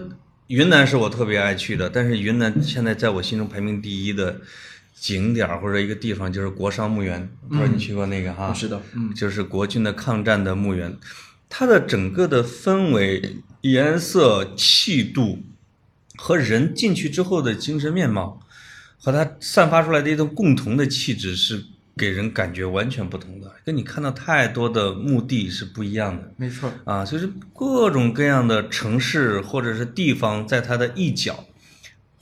[0.47, 4.41] 云南是我特别爱去的，但是云南现在在我心中排名第一的
[5.06, 8.47] 景点儿或者一个地方就是国殇墓园，不知道你去过那个哈？
[8.47, 10.97] 我知道，嗯，就是国军的抗战的墓园，
[11.47, 15.43] 它的整个的氛围、颜色、气度
[16.16, 18.41] 和人进去之后的精神面貌，
[18.97, 21.64] 和它散发出来的一种共同的气质是
[21.95, 26.34] 给人感觉完全不同的，跟你看到太多的墓地是不一样的。
[26.36, 31.45] 没错，啊，就是各种各样的城市或者是地方，在它的一角，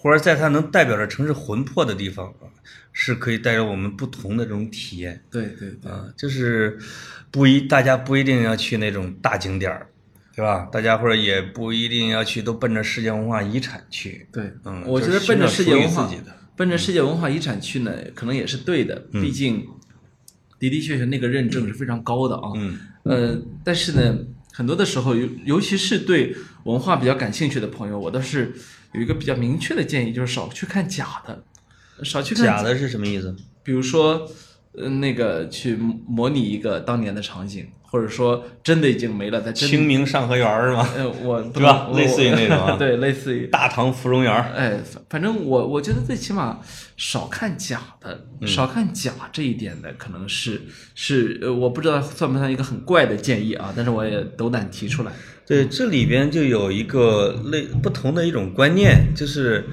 [0.03, 2.51] 或者在它能代表着城市魂魄的地方，啊
[2.91, 5.23] 是可以带着我们不同的这种体验。
[5.31, 6.77] 对对对，啊，就是
[7.31, 9.87] 不一，大家不一定要去那种大景点儿，
[10.35, 10.67] 对吧？
[10.69, 14.27] 大家或者也不一定要去，都奔着世界文化遗产去。
[14.31, 19.65] 对，嗯我觉得奔着世界文化的，奔着世界文化遗产去呢，可能也是对的，毕竟
[20.59, 22.51] 的的确确那个认证是非常高的啊。
[22.57, 24.17] 嗯，呃，但是呢，
[24.51, 26.35] 很多的时候，尤尤其是对
[26.65, 28.53] 文化比较感兴趣的朋友，我倒是
[28.93, 31.43] 有一个比较明确的建议，就是少去看假的，
[32.03, 33.35] 少去看假的是什么意思？
[33.63, 34.29] 比如说，
[34.77, 35.75] 呃，那个去
[36.07, 40.89] 模拟一个当年的场景，或者说真的已经没了，在清明上河园儿是吗？
[40.97, 44.51] 呃，我不是吧类似于那种啊对，类似于 大唐芙蓉园儿。
[44.55, 46.59] 哎，反反正我我觉得最起码
[46.97, 50.63] 少看假的，嗯少看假这一点的，可能是
[50.93, 55.11] 是呃，我不知道算不算一个很怪的建议啊，但是我也斗胆提出来。
[55.45, 59.65] 对，这里边就有一个类不同的一种观念，就是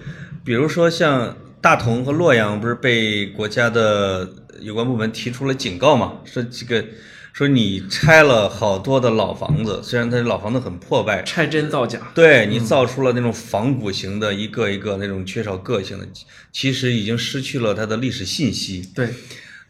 [0.44, 4.28] 比如说像大同和洛阳，不是被国家的
[4.60, 6.14] 有关部门提出了警告嘛？
[6.24, 6.84] 说这个，
[7.32, 16.08] 说你拆了好多的老房子，虽然它老房子很破败，拆真造假，对你造出了那种仿古型的一个一个那种缺少个性的，
[16.50, 18.90] 其实已经失去了它的历史信息。
[18.94, 19.08] 对，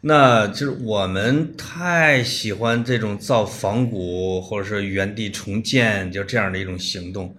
[0.01, 7.35] 那就是我们太喜欢这种造仿古或者是原地重建，就这样的一种行动。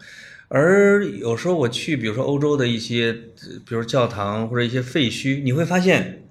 [0.49, 6.23] 而有时候我去，比如说欧洲的一些，呃比如教堂或者一些废墟，你会发现，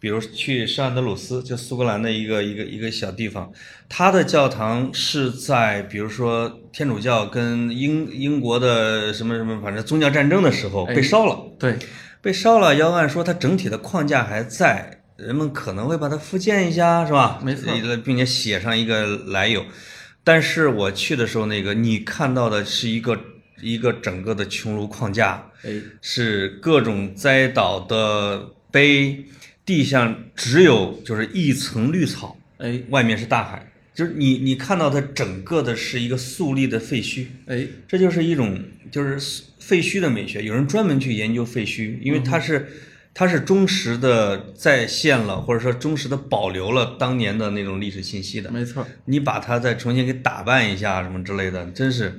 [0.00, 3.52] 比如去圣安德鲁斯，就苏格兰的一个一个一个小地方，
[3.88, 11.40] 它的教堂是在比如说天主教跟英英国的什么什么，反正宗教战争的时候哎被烧了。
[11.58, 11.76] 对，
[12.20, 17.40] 被烧了，要按说它整体的框架还在，人们可能会把它复建一下，是吧？
[17.44, 17.72] 没错。
[17.72, 19.64] 呃并且写上一个来由。
[20.22, 23.18] 但是我去的时候，那个你看到的是一个
[23.60, 25.70] 一个整个的穹庐框架，哎，
[26.02, 29.24] 是各种栽倒的碑，
[29.64, 40.42] 地上只有就是一层绿草，哎，外面是大海，就是你你看到它整个的是一个肃立的废墟，哎，这就是一种就是废墟的美学。
[40.42, 42.68] 有人专门去研究废墟，因为它是、
[43.20, 48.50] 它是忠实的再现了，或者说忠实的保留了当年的那种历史信息的。
[48.50, 52.18] 没错，你把它再重新给打扮一下什么之类的，真是。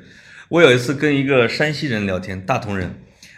[0.49, 2.93] 我有一次跟一个山西人聊天，大同人，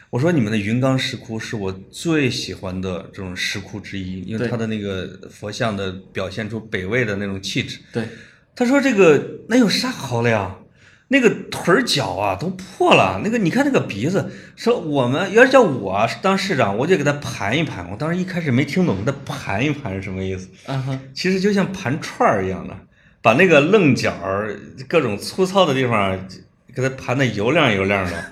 [0.10, 7.80] 我说你们的云冈石窟是我最喜欢的这种石窟之一，因为对它的那个佛像的表现出北魏的那种气质。
[7.94, 8.04] 对，
[8.54, 10.54] 他说这个那有啥好的呀？
[11.10, 17.88] 那个腿儿脚啊都破了，那个你看那个鼻子，说我们要是叫我当市长，我就给他盘一盘。
[17.92, 20.50] 我当时一开始没听懂，他盘一盘是什么意思？
[21.14, 22.76] 其实就像盘串儿一样的，
[23.22, 26.18] 把那个棱角儿、各种粗糙的地方
[26.74, 28.26] 给他盘的油亮油亮的。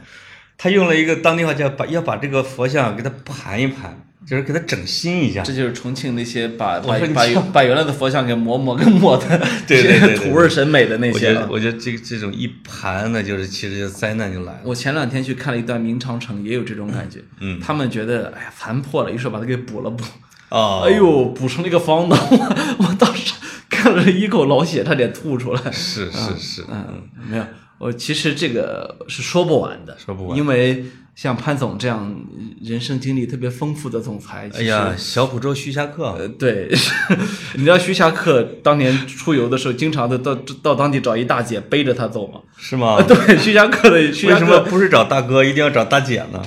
[0.57, 5.41] 他用了一个当地话叫把要把这个佛像给他盘一盘，就是给它整新一下。
[5.41, 9.25] 这就是重庆那些把把把把原来的佛像给磨磨跟磨的，
[9.67, 11.47] 对对对对 土味审美的那我觉得些啊。
[11.51, 14.59] 我觉得这这种一盘呢，就是其实就灾难就来了。
[14.63, 17.19] 我前两天去看了一段明长城，也有这种感觉。
[17.39, 20.03] 嗯他们觉得哎呀残破了，于是把它给补了补。
[20.49, 23.33] 哦，哎呦，补成了一个方的，我 我当时
[23.69, 25.71] 看了一口老血，差点吐出来。
[25.71, 27.43] 是是是，嗯，没有，
[27.81, 32.15] 我其实这个是说不完的，说不完因为像潘总这样
[32.61, 36.69] 人生经历特别丰富的总裁，哎呀，小浦州徐霞客，呃，对，
[37.57, 42.39] 你知道徐霞客当年出游的时候，经常的到到当地找一大姐背着他走吗？
[42.55, 42.97] 是吗？
[42.97, 46.39] 啊， 对，徐霞客的徐为霞客什么不是找大哥，一定要找大姐呢？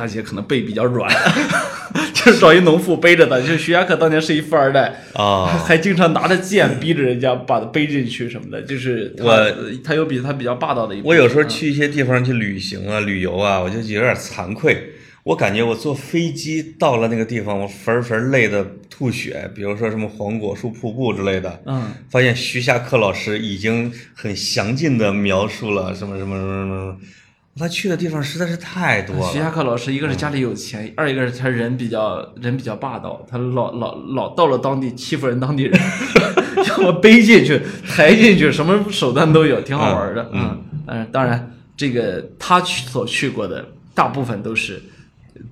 [0.00, 1.14] 大姐可能背比较软，
[2.14, 3.38] 就是找一农妇背着他。
[3.38, 9.52] 就徐霞客当年是一富二代，啊，还经常拿着剑逼着人家把他背进去什么的，就是他我
[9.84, 11.02] 他有比他比较霸道的一。
[11.02, 14.92] 我有时候去一些地方去旅行啊、旅游啊，我就有点惭愧。
[15.22, 21.62] 我感觉我坐飞机到了那个地方，我粉粉累的吐血，比如说什么黄果树瀑布之类的。
[21.66, 26.96] 嗯，发现徐霞客老师已经很详尽的描述了什么什么什么什么，
[27.60, 29.22] 他去的地方实在是太多了。
[29.30, 35.78] 徐霞客老师一个是家里有钱，二一个是他人比较人比较霸道，他老老老到了当地欺负人当地人，
[36.68, 40.30] 要么背进去、抬进去，什么手段都有，挺好玩的。
[40.32, 44.82] 嗯嗯，当然这个他去所去过的大部分都是。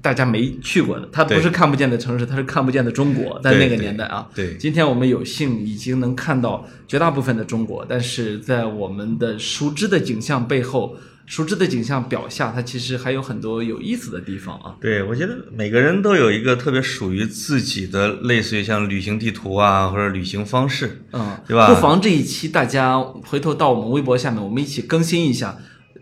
[0.03, 3.41] 大家没去过的，他不是看不见的城市，他是看不见的中国。
[3.43, 10.95] 在那个年代啊，对今天我们有幸已经能看到绝大部分的中国，但是在我们的熟知的景象背后，
[11.29, 14.75] 熟知的景象表下，它其实还有很多有意思的地方啊。
[14.81, 21.05] 对，我觉得每个人都有一个特别属于自己的，类似于像旅行地图啊，或者旅行方式。
[21.13, 25.57] 嗯，对吧不妨这一期大家回头到我们微博下面，我们一起更新一下。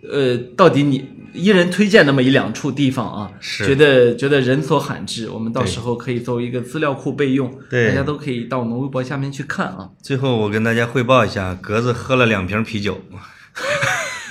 [0.09, 3.33] 呃，到底你一人推荐那么一两处地方啊？
[3.41, 9.91] 是觉得觉得人所罕至，我们到时候可以作为一个资料库备用，对大家都可以到我们微博下面去看啊。
[10.01, 13.01] 最后我跟大家汇报一下，格子喝了两瓶啤酒，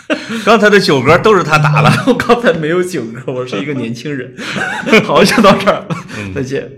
[0.46, 1.92] 刚才的九格都是他打的。
[2.08, 4.34] 我刚才没有酒歌，我是一个年轻人。
[5.04, 5.86] 好，就到这儿，
[6.34, 6.70] 再见。